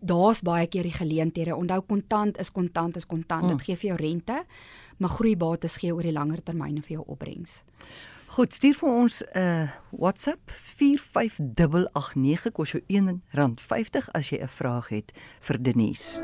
daar's 0.00 0.42
baie 0.42 0.66
keer 0.66 0.82
die 0.82 0.92
geleenthede. 0.96 1.56
Onthou 1.56 1.80
kontant 1.80 2.38
is 2.38 2.52
kontant 2.52 2.96
is 2.96 3.06
kontant. 3.06 3.48
Dit 3.48 3.62
gee 3.62 3.76
vir 3.76 3.88
jou 3.88 3.96
rente 3.96 4.44
maar 5.02 5.10
groeibates 5.10 5.76
gee 5.76 5.94
oor 5.94 6.06
die 6.06 6.12
langer 6.14 6.42
termyn 6.42 6.82
vir 6.82 6.96
jou 6.98 7.04
opbrengs. 7.10 7.62
Goed, 8.32 8.54
stuur 8.56 8.74
vir 8.80 8.88
ons 8.88 9.22
'n 9.22 9.38
uh, 9.38 9.68
WhatsApp 9.90 10.50
45889 10.78 12.52
kos 12.52 12.70
jou 12.72 12.82
R1.50 12.88 14.08
as 14.12 14.30
jy 14.30 14.38
'n 14.40 14.48
vraag 14.48 14.88
het 14.88 15.12
vir 15.40 15.62
Denise 15.62 16.20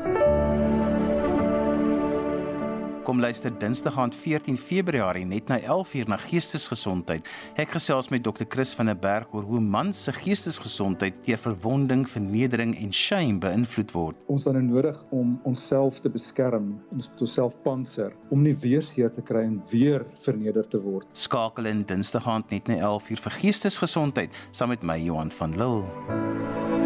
kom 3.09 3.21
luister 3.23 3.49
Dinsdag 3.57 3.95
aand 3.97 4.13
14 4.13 4.57
Februarie 4.61 5.25
net 5.25 5.47
na 5.49 5.57
11uur 5.57 6.11
na 6.11 6.17
Geestesgesondheid. 6.21 7.25
Ek 7.57 7.71
gesels 7.73 8.11
met 8.13 8.21
Dr. 8.21 8.45
Chris 8.45 8.75
van 8.77 8.91
der 8.91 8.99
Berg 9.01 9.31
oor 9.33 9.47
hoe 9.49 9.61
man 9.65 9.89
se 9.97 10.13
geestesgesondheid 10.13 11.17
deur 11.25 11.41
verwonding, 11.41 12.03
vernedering 12.05 12.75
en 12.77 12.93
shame 12.93 13.41
beïnvloed 13.41 13.95
word. 13.97 14.21
Ons 14.29 14.45
het 14.45 14.59
nodig 14.61 14.99
om 15.09 15.39
onsself 15.49 16.03
te 16.05 16.11
beskerm, 16.13 16.75
ons 16.93 17.09
moet 17.09 17.25
onsself 17.25 17.57
panser 17.65 18.13
om 18.29 18.45
nie 18.45 18.53
weer 18.61 18.85
seer 18.85 19.09
te 19.15 19.25
kry 19.25 19.41
en 19.47 19.57
weer 19.73 20.05
verneder 20.27 20.69
te 20.69 20.77
word. 20.83 21.09
Skakel 21.17 21.71
in 21.71 21.81
Dinsdag 21.89 22.29
aand 22.29 22.53
net 22.53 22.69
na 22.69 22.77
11uur 22.77 23.25
vir 23.25 23.39
Geestesgesondheid 23.41 24.37
saam 24.51 24.69
met 24.75 24.85
my 24.85 25.01
Johan 25.01 25.33
van 25.41 25.57
Lille. 25.57 26.78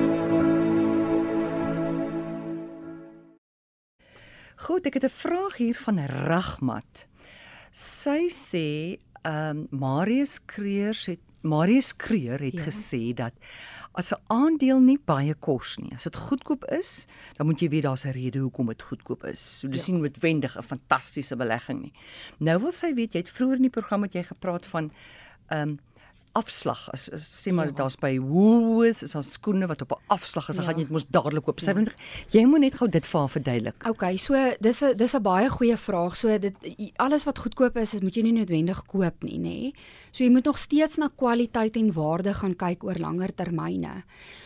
Goed, 4.56 4.86
ek 4.86 4.94
het 4.94 5.04
'n 5.04 5.10
vraag 5.10 5.58
hier 5.58 5.76
van 5.76 6.00
Ragmat. 6.00 7.08
Sy 7.72 8.30
sê, 8.30 9.00
ehm 9.24 9.58
um, 9.58 9.68
Marius 9.70 10.46
Kreer 10.46 11.04
het 11.06 11.20
Marius 11.42 11.96
Kreer 11.96 12.40
het 12.40 12.54
ja. 12.54 12.62
gesê 12.62 13.14
dat 13.14 13.34
as 13.92 14.12
'n 14.12 14.22
aandeel 14.28 14.80
nie 14.80 15.00
baie 15.06 15.34
kos 15.34 15.78
nie, 15.78 15.92
as 15.94 16.04
dit 16.04 16.16
goedkoop 16.16 16.66
is, 16.66 17.06
dan 17.38 17.46
moet 17.46 17.60
jy 17.60 17.70
weet 17.70 17.84
daar's 17.84 18.06
'n 18.06 18.12
rede 18.12 18.40
hoekom 18.40 18.68
dit 18.68 18.82
goedkoop 18.82 19.24
is. 19.24 19.60
So 19.60 19.68
dis 19.68 19.86
ja. 19.86 19.94
nie 19.94 20.02
noodwendig 20.02 20.58
'n 20.58 20.64
fantastiese 20.64 21.36
belegging 21.36 21.82
nie. 21.82 21.94
Nou 22.38 22.60
wil 22.60 22.72
sy 22.72 22.94
weet, 22.94 23.14
jy 23.14 23.20
het 23.20 23.30
vroeër 23.30 23.56
in 23.56 23.62
die 23.62 23.70
program 23.70 24.00
met 24.00 24.14
jy 24.14 24.24
gepraat 24.24 24.66
van 24.66 24.92
ehm 25.48 25.70
um, 25.70 25.80
afslag 26.34 26.88
as, 26.94 27.08
as 27.14 27.26
sê 27.44 27.52
maar 27.54 27.70
ja. 27.70 27.76
daar's 27.78 27.96
by 28.02 28.16
Woolworths 28.18 29.04
is 29.06 29.14
daar 29.14 29.26
skoene 29.26 29.68
wat 29.70 29.82
op 29.86 29.92
'n 29.94 30.02
afslag 30.08 30.50
is, 30.50 30.56
dan 30.56 30.66
ja. 30.66 30.72
gaan 30.72 30.80
jy 30.80 30.86
dit 30.86 30.94
mos 30.94 31.06
dadelik 31.08 31.44
koop. 31.44 31.60
Ja. 31.60 31.74
Jy 32.30 32.46
moet 32.46 32.60
net 32.60 32.76
gou 32.76 32.90
dit 32.90 33.06
vir 33.06 33.20
haar 33.20 33.30
verduidelik. 33.30 33.88
Okay, 33.88 34.18
so 34.18 34.34
dis 34.60 34.82
'n 34.82 34.98
dis 34.98 35.14
'n 35.14 35.22
baie 35.22 35.50
goeie 35.50 35.78
vraag. 35.78 36.16
So 36.16 36.38
dit 36.40 36.56
alles 36.98 37.24
wat 37.24 37.38
goedkoop 37.38 37.78
is, 37.78 37.94
is 37.94 38.02
moet 38.02 38.16
jy 38.16 38.24
nie 38.24 38.34
noodwendig 38.34 38.86
koop 38.86 39.24
nie, 39.24 39.40
nê? 39.40 39.74
So 40.12 40.24
jy 40.24 40.30
moet 40.30 40.46
nog 40.46 40.58
steeds 40.58 40.98
na 40.98 41.10
kwaliteit 41.16 41.76
en 41.76 41.94
waarde 41.94 42.34
gaan 42.34 42.56
kyk 42.56 42.84
oor 42.84 42.96
langer 42.96 43.36
termyne. 43.36 44.04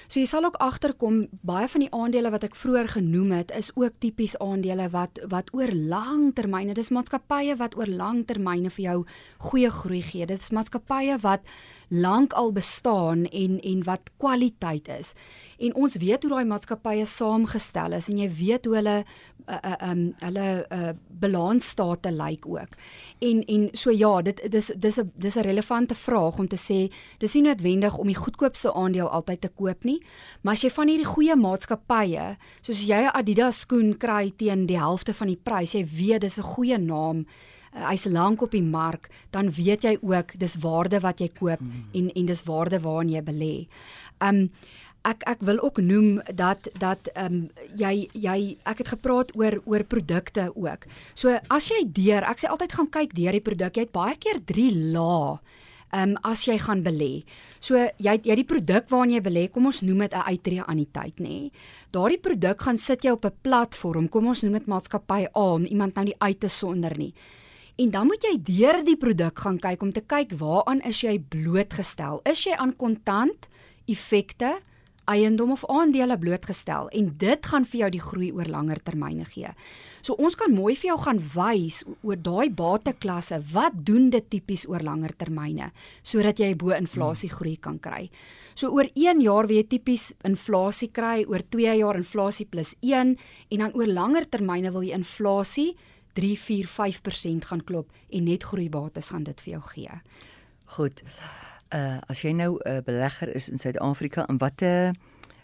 So 0.07 0.19
jy 0.19 0.25
sal 0.25 0.45
ook 0.45 0.55
agterkom 0.55 1.27
baie 1.41 1.67
van 1.67 1.81
die 1.81 1.91
aandele 1.91 2.31
wat 2.31 2.43
ek 2.43 2.55
vroeër 2.55 2.87
genoem 2.87 3.31
het, 3.31 3.51
is 3.51 3.71
ook 3.75 3.93
tipies 3.99 4.37
aandele 4.39 4.89
wat 4.89 5.19
wat 5.29 5.53
oor 5.53 5.71
lang 5.71 6.33
termyne, 6.33 6.73
dis 6.73 6.89
maatskappye 6.89 7.55
wat 7.55 7.77
oor 7.77 7.87
lang 7.87 8.25
termyne 8.25 8.69
vir 8.69 8.83
jou 8.83 9.05
goeie 9.37 9.69
groei 9.69 10.01
gee. 10.01 10.25
Dit 10.25 10.41
is 10.41 10.51
maatskappye 10.51 11.17
wat 11.21 11.41
lank 11.87 12.33
al 12.33 12.51
bestaan 12.51 13.25
en 13.25 13.59
en 13.61 13.83
wat 13.83 14.11
kwaliteit 14.17 14.87
is. 14.87 15.13
En 15.57 15.73
ons 15.75 15.95
weet 15.95 16.23
hoe 16.23 16.31
daai 16.31 16.45
maatskappye 16.45 17.05
saamgestel 17.05 17.95
is 17.97 18.09
en 18.11 18.19
jy 18.21 18.27
weet 18.29 18.65
hoe 18.65 18.75
hulle 18.75 18.97
uh, 19.47 19.73
um 19.89 20.01
hulle 20.19 20.47
uh, 20.69 20.89
balansstate 21.07 22.11
lyk 22.11 22.45
ook. 22.45 22.75
En 23.19 23.41
en 23.45 23.69
so 23.71 23.91
ja, 23.91 24.21
dit 24.21 24.43
dis 24.51 24.71
dis 24.75 24.99
'n 24.99 25.11
dis 25.15 25.35
'n 25.35 25.47
relevante 25.47 25.95
vraag 25.95 26.37
om 26.37 26.47
te 26.47 26.59
sê 26.59 26.93
dis 27.17 27.33
nie 27.33 27.43
noodwendig 27.43 27.97
om 27.97 28.07
die 28.07 28.15
goedkoopste 28.15 28.73
aandeel 28.73 29.09
altyd 29.09 29.41
te 29.41 29.49
koop 29.49 29.83
nie, 29.83 30.03
maar 30.41 30.53
as 30.53 30.61
jy 30.61 30.69
van 30.69 30.87
hierdie 30.87 31.13
goeie 31.13 31.35
maatskappye, 31.35 32.37
soos 32.61 32.85
jy 32.85 33.01
'n 33.01 33.13
Adidas 33.13 33.59
skoen 33.59 33.97
kry 33.97 34.31
teen 34.35 34.65
die 34.65 34.79
helfte 34.79 35.13
van 35.13 35.27
die 35.27 35.39
prys, 35.43 35.73
jy 35.73 35.85
weet 35.85 36.21
dis 36.21 36.37
'n 36.37 36.43
goeie 36.43 36.77
naam 36.77 37.25
uh, 37.73 37.89
hy's 37.89 38.05
lank 38.05 38.41
op 38.41 38.51
die 38.51 38.63
mark, 38.63 39.09
dan 39.31 39.51
weet 39.51 39.83
jy 39.83 39.97
ook 40.01 40.37
dis 40.39 40.57
waarde 40.63 40.99
wat 40.99 41.19
jy 41.19 41.29
koop 41.29 41.61
mm. 41.61 41.87
en 41.93 42.11
en 42.15 42.25
dis 42.25 42.43
waarde 42.43 42.79
waarin 42.79 43.09
jy 43.09 43.21
belê. 43.21 43.55
Um 44.19 44.49
ek 45.07 45.23
ek 45.29 45.43
wil 45.47 45.59
ook 45.63 45.79
noem 45.83 46.19
dat 46.35 46.67
dat 46.81 47.09
ehm 47.13 47.25
um, 47.25 47.43
jy 47.79 48.09
jy 48.13 48.57
ek 48.67 48.83
het 48.83 48.89
gepraat 48.95 49.31
oor 49.39 49.61
oor 49.65 49.83
produkte 49.83 50.49
ook. 50.55 50.87
So 51.15 51.37
as 51.49 51.69
jy 51.71 51.85
deur, 51.85 52.27
ek 52.27 52.43
sê 52.43 52.51
altyd 52.51 52.75
gaan 52.75 52.89
kyk 52.91 53.15
deur 53.15 53.37
die 53.37 53.43
produk. 53.43 53.77
Jy 53.77 53.87
het 53.87 53.95
baie 53.95 54.17
keer 54.19 54.41
3 54.43 54.67
lae. 54.95 55.37
Ehm 55.95 56.09
um, 56.09 56.17
as 56.27 56.43
jy 56.47 56.57
gaan 56.59 56.83
belê. 56.83 57.23
So 57.59 57.79
jy 57.79 58.17
jy 58.23 58.35
die 58.35 58.47
produk 58.47 58.89
waarin 58.91 59.15
jy 59.15 59.21
belê, 59.23 59.47
kom 59.51 59.65
ons 59.71 59.81
noem 59.81 60.03
dit 60.05 60.13
'n 60.13 60.27
uittreë 60.27 60.67
aan 60.67 60.77
die 60.83 60.91
tyd, 60.91 61.15
nê. 61.19 61.27
Nee. 61.27 61.51
Daardie 61.91 62.19
produk 62.19 62.61
gaan 62.61 62.77
sit 62.77 63.03
jy 63.03 63.11
op 63.11 63.25
'n 63.25 63.39
platform, 63.41 64.09
kom 64.09 64.27
ons 64.27 64.43
noem 64.43 64.53
dit 64.53 64.67
maatskappy 64.67 65.27
A 65.35 65.53
om 65.55 65.63
iemand 65.65 65.95
nou 65.95 66.05
nie 66.05 66.19
uit 66.19 66.39
te 66.39 66.49
sonder 66.49 66.97
nie. 66.97 67.13
En 67.77 67.91
dan 67.93 68.07
moet 68.09 68.23
jy 68.25 68.37
deur 68.41 68.79
die 68.81 68.97
produk 68.97 69.37
gaan 69.37 69.59
kyk 69.61 69.83
om 69.85 69.91
te 69.93 70.01
kyk 70.01 70.31
waaraan 70.39 70.79
is 70.89 71.03
jy 71.03 71.19
blootgestel? 71.21 72.23
Is 72.25 72.41
jy 72.47 72.55
aan 72.57 72.71
kontant, 72.73 73.45
effekte, 73.85 74.55
eiendom 75.05 75.51
of 75.53 75.61
aandele 75.69 76.15
blootgestel? 76.17 76.87
En 76.89 77.11
dit 77.21 77.49
gaan 77.51 77.67
vir 77.69 77.79
jou 77.83 77.89
die 77.93 78.01
groei 78.01 78.31
oor 78.33 78.49
langer 78.49 78.81
termyne 78.81 79.27
gee. 79.29 79.51
So 80.01 80.17
ons 80.17 80.33
kan 80.39 80.55
mooi 80.57 80.73
vir 80.73 80.89
jou 80.89 80.95
gaan 81.03 81.21
wys 81.35 81.83
oor 82.01 82.17
daai 82.17 82.49
bateklasse, 82.49 83.37
wat 83.51 83.77
doen 83.85 84.09
dit 84.09 84.25
tipies 84.25 84.65
oor 84.65 84.81
langer 84.81 85.13
termyne 85.13 85.69
sodat 86.01 86.41
jy 86.41 86.55
bo 86.57 86.73
inflasie 86.73 87.29
groei 87.29 87.59
kan 87.61 87.77
kry. 87.77 88.07
So 88.57 88.73
oor 88.73 88.89
1 88.95 89.21
jaar 89.21 89.45
wil 89.45 89.59
jy 89.59 89.67
tipies 89.75 90.15
inflasie 90.25 90.89
kry, 90.89 91.27
oor 91.29 91.45
2 91.45 91.77
jaar 91.77 92.01
inflasie 92.01 92.47
plus 92.49 92.73
1 92.81 93.13
en 93.13 93.63
dan 93.67 93.77
oor 93.77 93.93
langer 93.93 94.25
termyne 94.25 94.73
wil 94.73 94.81
jy 94.81 94.97
inflasie 94.97 95.75
3, 96.17 96.33
4, 96.39 96.69
5% 96.73 97.49
gaan 97.51 97.63
klop 97.67 97.91
en 98.09 98.25
net 98.25 98.47
groeibates 98.49 99.11
gaan 99.13 99.27
dit 99.27 99.43
vir 99.45 99.53
jou 99.57 99.61
gee. 99.73 100.01
Goed. 100.77 101.03
Uh 101.75 101.99
as 102.07 102.23
jy 102.23 102.31
nou 102.31 102.57
'n 102.57 102.77
uh, 102.77 102.81
belegger 102.83 103.35
is 103.35 103.49
in 103.49 103.57
Suid-Afrika, 103.57 104.25
in 104.29 104.37
watter 104.37 104.95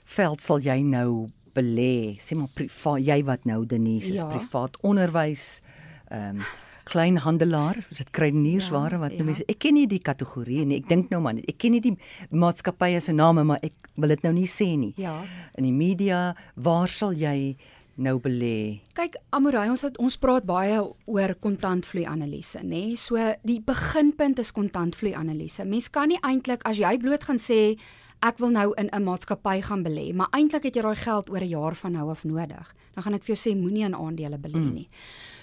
veld 0.03 0.41
sal 0.41 0.59
jy 0.59 0.81
nou 0.81 1.29
belê? 1.53 2.15
Sê 2.19 2.35
maar 2.35 2.51
privaat, 2.53 3.05
jy 3.05 3.23
wat 3.23 3.45
nou 3.45 3.65
Denise 3.65 4.13
is 4.13 4.23
ja. 4.23 4.27
privaat 4.27 4.77
onderwys, 4.81 5.61
ehm 6.09 6.39
um, 6.39 6.45
kleinhandelaar, 6.83 7.77
is 7.91 7.97
dit 7.97 8.09
kruideniersware 8.11 8.97
ja, 8.97 9.01
wat 9.05 9.13
nou 9.15 9.23
mense 9.29 9.45
ek 9.47 9.61
ken 9.63 9.77
nie 9.77 9.85
die 9.87 10.01
kategorie 10.03 10.65
nie. 10.67 10.81
Ek 10.81 10.89
dink 10.89 11.13
nou 11.13 11.21
maar 11.23 11.37
net. 11.37 11.47
Ek 11.47 11.57
ken 11.63 11.71
nie 11.77 11.81
die 11.83 11.93
maatskappye 12.29 12.99
se 12.99 13.15
name, 13.15 13.45
maar 13.47 13.63
ek 13.63 13.87
wil 13.95 14.11
dit 14.11 14.25
nou 14.25 14.33
nie 14.35 14.49
sê 14.51 14.73
nie. 14.79 14.91
Ja. 14.99 15.15
In 15.59 15.67
die 15.67 15.75
media, 15.75 16.33
waar 16.55 16.91
sal 16.91 17.15
jy 17.15 17.55
nou 17.95 18.19
belê? 18.19 18.81
Kyk, 18.97 19.17
Amorai, 19.35 19.69
ons 19.69 19.83
het 19.85 19.97
ons 20.01 20.17
praat 20.17 20.45
baie 20.45 20.79
oor 20.81 21.35
kontantvloei 21.43 22.05
analise, 22.09 22.61
nê? 22.63 22.69
Nee? 22.69 22.95
So 22.99 23.17
die 23.45 23.59
beginpunt 23.61 24.39
is 24.39 24.53
kontantvloei 24.55 25.13
analise. 25.17 25.65
Mens 25.65 25.89
kan 25.93 26.09
nie 26.09 26.21
eintlik 26.23 26.65
as 26.65 26.81
jy 26.81 26.97
bloot 27.01 27.23
gaan 27.29 27.41
sê 27.41 27.75
ek 28.23 28.39
wil 28.39 28.53
nou 28.55 28.71
in 28.79 28.89
'n 28.91 29.03
maatskappy 29.03 29.61
gaan 29.61 29.83
belê, 29.83 30.13
maar 30.13 30.31
eintlik 30.31 30.63
het 30.63 30.75
jy 30.75 30.81
daai 30.81 30.95
geld 30.95 31.29
oor 31.29 31.41
'n 31.41 31.49
jaar 31.49 31.75
van 31.75 31.91
nou 31.91 32.09
af 32.09 32.23
nodig. 32.23 32.73
Dan 32.93 33.03
gaan 33.03 33.13
ek 33.13 33.23
vir 33.23 33.35
jou 33.35 33.41
sê 33.51 33.57
moenie 33.57 33.85
in 33.85 33.95
aandele 33.95 34.37
belê 34.37 34.63
mm. 34.63 34.73
nie. 34.73 34.89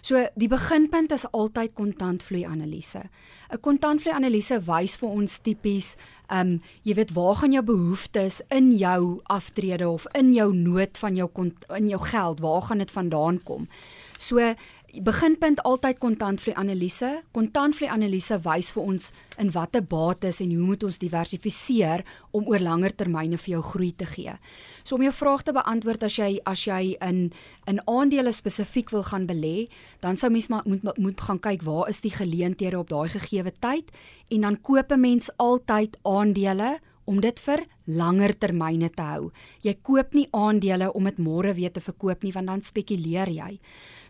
So 0.02 0.28
die 0.36 0.48
beginpunt 0.48 1.12
is 1.12 1.26
altyd 1.32 1.74
kontantvloei 1.74 2.46
analise. 2.46 3.02
'n 3.52 3.60
Kontantvloei 3.60 4.14
analise 4.14 4.60
wys 4.64 4.96
vir 4.96 5.08
ons 5.08 5.38
tipies, 5.38 5.96
ehm 6.31 6.53
um, 6.55 6.61
jy 6.87 6.95
weet 6.95 7.12
waar 7.12 7.35
gaan 7.37 7.53
jou 7.53 7.62
behoeftes 7.66 8.40
in 8.55 8.71
jou 8.79 9.21
aftrede 9.27 9.88
of 9.88 10.07
in 10.14 10.33
jou 10.35 10.55
nood 10.55 10.99
van 10.99 11.16
jou 11.16 11.31
in 11.77 11.88
jou 11.88 12.01
geld, 12.03 12.40
waar 12.40 12.62
gaan 12.62 12.79
dit 12.79 12.90
vandaan 12.90 13.43
kom? 13.43 13.66
So 14.19 14.55
beginpunt 15.05 15.62
altyd 15.62 15.98
kontantvloei 16.03 16.55
analise. 16.59 17.11
Kontantvloei 17.37 17.90
analise 17.90 18.40
wys 18.44 18.72
vir 18.74 18.83
ons 18.83 19.11
in 19.38 19.53
watter 19.55 19.83
bates 19.83 20.40
en 20.42 20.50
hoe 20.55 20.66
moet 20.72 20.85
ons 20.87 20.98
diversifiseer 20.98 22.05
om 22.37 22.48
oor 22.50 22.62
langer 22.62 22.94
termyne 22.96 23.38
vir 23.38 23.55
jou 23.55 23.62
groei 23.72 23.92
te 23.92 24.09
gee. 24.11 24.35
So 24.83 24.96
om 24.96 25.05
jou 25.07 25.12
vraag 25.14 25.44
te 25.46 25.55
beantwoord 25.55 26.07
as 26.09 26.18
jy 26.18 26.31
as 26.48 26.66
jy 26.66 26.96
in 27.07 27.31
in 27.70 27.81
aandele 27.87 28.33
spesifiek 28.35 28.90
wil 28.90 29.05
gaan 29.07 29.29
belê, 29.31 29.68
dan 30.00 30.16
sou 30.16 30.31
mens 30.31 30.48
maar 30.48 30.66
moet 30.66 30.98
moet 30.98 31.20
gaan 31.20 31.38
kyk 31.38 31.62
waar 31.62 31.88
is 31.88 32.00
die 32.00 32.14
geleenthede 32.14 32.79
op 32.79 32.88
daai 32.90 33.09
gegeewe 33.09 33.53
tyd 33.61 33.90
en 34.31 34.40
dan 34.40 34.61
koop 34.61 34.92
'n 34.92 35.00
mens 35.00 35.31
altyd 35.37 35.96
aandele 36.03 36.81
om 37.05 37.20
dit 37.20 37.40
vir 37.40 37.64
langer 37.87 38.38
termyne 38.38 38.90
te 38.94 39.03
hou. 39.03 39.31
Jy 39.62 39.74
koop 39.83 40.14
nie 40.14 40.29
aandele 40.37 40.92
om 40.92 41.05
dit 41.05 41.18
môre 41.18 41.55
weer 41.55 41.72
te 41.74 41.81
verkoop 41.81 42.22
nie 42.22 42.33
want 42.33 42.46
dan 42.46 42.62
spekuleer 42.62 43.29
jy. 43.29 43.59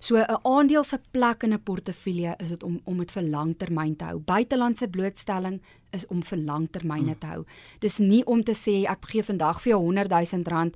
So 0.01 0.17
'n 0.17 0.41
aandeel 0.43 0.85
se 0.85 0.99
plek 1.11 1.43
in 1.43 1.53
'n 1.53 1.63
portefeulje 1.63 2.35
is 2.39 2.49
dit 2.49 2.63
om 2.63 2.81
om 2.85 2.99
dit 2.99 3.11
vir 3.11 3.23
langtermyn 3.23 3.97
te 3.97 4.05
hou. 4.05 4.19
Buitelandse 4.19 4.89
blootstelling 4.89 5.61
is 5.91 6.07
om 6.07 6.23
vir 6.23 6.39
langtermyne 6.39 7.19
te 7.19 7.27
hou. 7.27 7.45
Dis 7.79 7.99
nie 7.99 8.25
om 8.25 8.43
te 8.43 8.53
sê 8.53 8.89
ek 8.89 9.05
gee 9.11 9.23
vandag 9.23 9.61
vir 9.61 9.71
jou 9.71 9.83
100 9.83 10.09
000 10.33 10.43
rand 10.47 10.75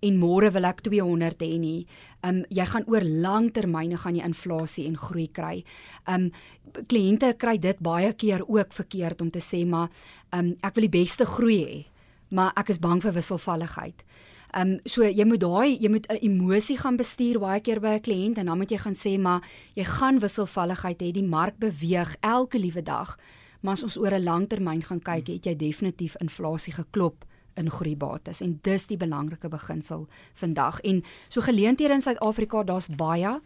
en 0.00 0.18
môre 0.18 0.50
wil 0.50 0.64
ek 0.64 0.82
200 0.82 1.42
hê 1.42 1.58
nie. 1.58 1.86
Um 2.22 2.44
jy 2.48 2.66
gaan 2.66 2.84
oor 2.86 3.04
langtermyne 3.04 3.96
gaan 3.96 4.16
jy 4.16 4.24
inflasie 4.24 4.86
en 4.86 4.96
groei 4.96 5.28
kry. 5.28 5.64
Um 6.06 6.30
kliënte 6.72 7.34
kry 7.38 7.58
dit 7.58 7.78
baie 7.80 8.12
keer 8.12 8.44
ook 8.48 8.72
verkeerd 8.72 9.20
om 9.20 9.30
te 9.30 9.40
sê 9.40 9.66
maar 9.66 9.88
um 10.32 10.56
ek 10.62 10.74
wil 10.74 10.88
die 10.88 10.98
beste 11.00 11.24
groei 11.24 11.64
hê, 11.64 11.86
maar 12.30 12.52
ek 12.56 12.70
is 12.70 12.78
bang 12.78 13.02
vir 13.02 13.12
wisselvalligheid. 13.12 14.04
Ehm 14.52 14.70
um, 14.72 14.80
so 14.84 15.02
jy 15.02 15.24
moet 15.24 15.40
daai 15.40 15.78
jy 15.78 15.88
moet 15.88 16.06
'n 16.10 16.18
emosie 16.20 16.78
gaan 16.78 16.96
bestuur 16.96 17.38
baie 17.38 17.60
keer 17.60 17.80
by 17.80 17.94
'n 17.94 18.00
kliënt 18.00 18.38
en 18.38 18.46
dan 18.46 18.58
moet 18.58 18.70
jy 18.70 18.78
gaan 18.78 18.94
sê 18.94 19.18
maar 19.18 19.42
jy 19.74 19.84
gaan 19.84 20.18
wisselvalligheid 20.18 21.02
hê 21.02 21.12
die 21.12 21.28
mark 21.28 21.58
beweeg 21.58 22.16
elke 22.20 22.58
liewe 22.58 22.82
dag 22.82 23.16
maar 23.60 23.72
as 23.72 23.82
ons 23.82 23.98
oor 23.98 24.14
'n 24.14 24.24
lang 24.24 24.48
termyn 24.48 24.82
gaan 24.82 25.00
kyk 25.00 25.26
het 25.28 25.46
jy 25.46 25.56
definitief 25.56 26.16
inflasie 26.20 26.72
geklop 26.72 27.24
in 27.54 27.70
groeibates. 27.70 28.40
En 28.40 28.58
dis 28.62 28.86
die 28.86 28.96
belangrike 28.96 29.48
beginsel 29.48 30.06
vandag. 30.32 30.80
En 30.80 31.02
so 31.28 31.40
geleenthede 31.40 31.94
in 31.94 32.02
Suid-Afrika 32.02 32.62
daar's 32.62 32.88
baie. 32.88 33.40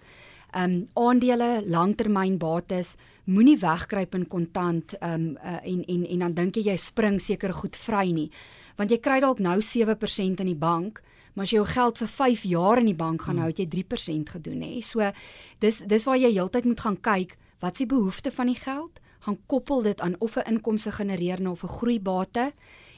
Ehm 0.54 0.72
um, 0.72 0.88
aandele 0.92 1.62
langtermynbates 1.66 2.94
moenie 3.24 3.58
wegkruip 3.58 4.14
in 4.14 4.28
kontant 4.28 4.98
ehm 4.98 5.12
um, 5.12 5.36
uh, 5.44 5.58
en 5.62 5.84
en 5.84 6.06
en 6.06 6.18
dan 6.18 6.34
dink 6.34 6.54
jy 6.54 6.62
jy 6.62 6.76
spring 6.76 7.20
seker 7.20 7.52
goed 7.52 7.76
vry 7.76 8.12
nie 8.12 8.30
want 8.76 8.90
jy 8.90 8.98
kry 8.98 9.20
dalk 9.20 9.38
nou 9.38 9.58
7% 9.60 10.40
in 10.40 10.46
die 10.46 10.58
bank, 10.58 11.02
maar 11.34 11.44
as 11.46 11.52
jy 11.52 11.58
jou 11.58 11.66
geld 11.66 11.98
vir 11.98 12.08
5 12.08 12.44
jaar 12.50 12.78
in 12.78 12.86
die 12.86 12.98
bank 12.98 13.22
gaan 13.22 13.38
hou, 13.38 13.48
het 13.50 13.58
jy 13.58 13.66
3% 13.66 14.36
gedoen 14.36 14.62
hè. 14.62 14.82
So 14.82 15.12
dis 15.60 15.82
dis 15.86 16.06
waar 16.06 16.18
jy 16.18 16.32
heeltyd 16.32 16.64
moet 16.64 16.80
gaan 16.80 17.00
kyk, 17.00 17.36
wat 17.60 17.72
is 17.72 17.84
die 17.84 17.90
behoefte 17.90 18.30
van 18.30 18.46
die 18.46 18.58
geld? 18.58 19.00
Gaan 19.24 19.38
koppel 19.46 19.82
dit 19.82 20.00
aan 20.00 20.16
of 20.20 20.36
'n 20.36 20.46
inkomste 20.46 20.92
genereer 20.92 21.40
nou 21.40 21.52
of 21.52 21.64
'n 21.64 21.76
groeibate 21.78 22.52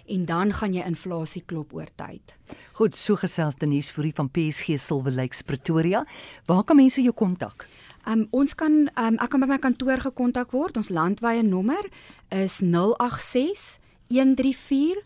en 0.09 0.25
dan 0.25 0.53
gaan 0.53 0.75
jy 0.75 0.85
inflasie 0.87 1.43
klop 1.47 1.75
oor 1.75 1.89
tyd. 1.99 2.37
Goed, 2.73 2.95
so 2.95 3.17
gesels 3.17 3.57
Denise 3.57 3.93
Fourie 3.93 4.15
van 4.15 4.31
PSG 4.31 4.79
Silver 4.79 5.13
Lakes 5.13 5.43
Pretoria. 5.43 6.05
Waar 6.47 6.65
kan 6.65 6.77
mense 6.77 7.03
jou 7.03 7.15
kontak? 7.15 7.67
Um 8.07 8.27
ons 8.31 8.55
kan 8.55 8.87
um 8.95 9.19
ek 9.19 9.31
kan 9.31 9.41
by 9.41 9.47
my 9.47 9.59
kantoor 9.59 9.99
gekontak 9.99 10.53
word. 10.55 10.77
Ons 10.77 10.93
landwyse 10.95 11.43
nommer 11.43 11.89
is 12.31 12.61
086 12.61 13.79
134 14.09 15.03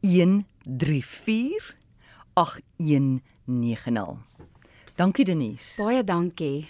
134 0.00 1.74
8190. 2.34 4.16
Dankie 4.98 5.24
Denise. 5.24 5.82
Baie 5.82 6.04
dankie. 6.04 6.68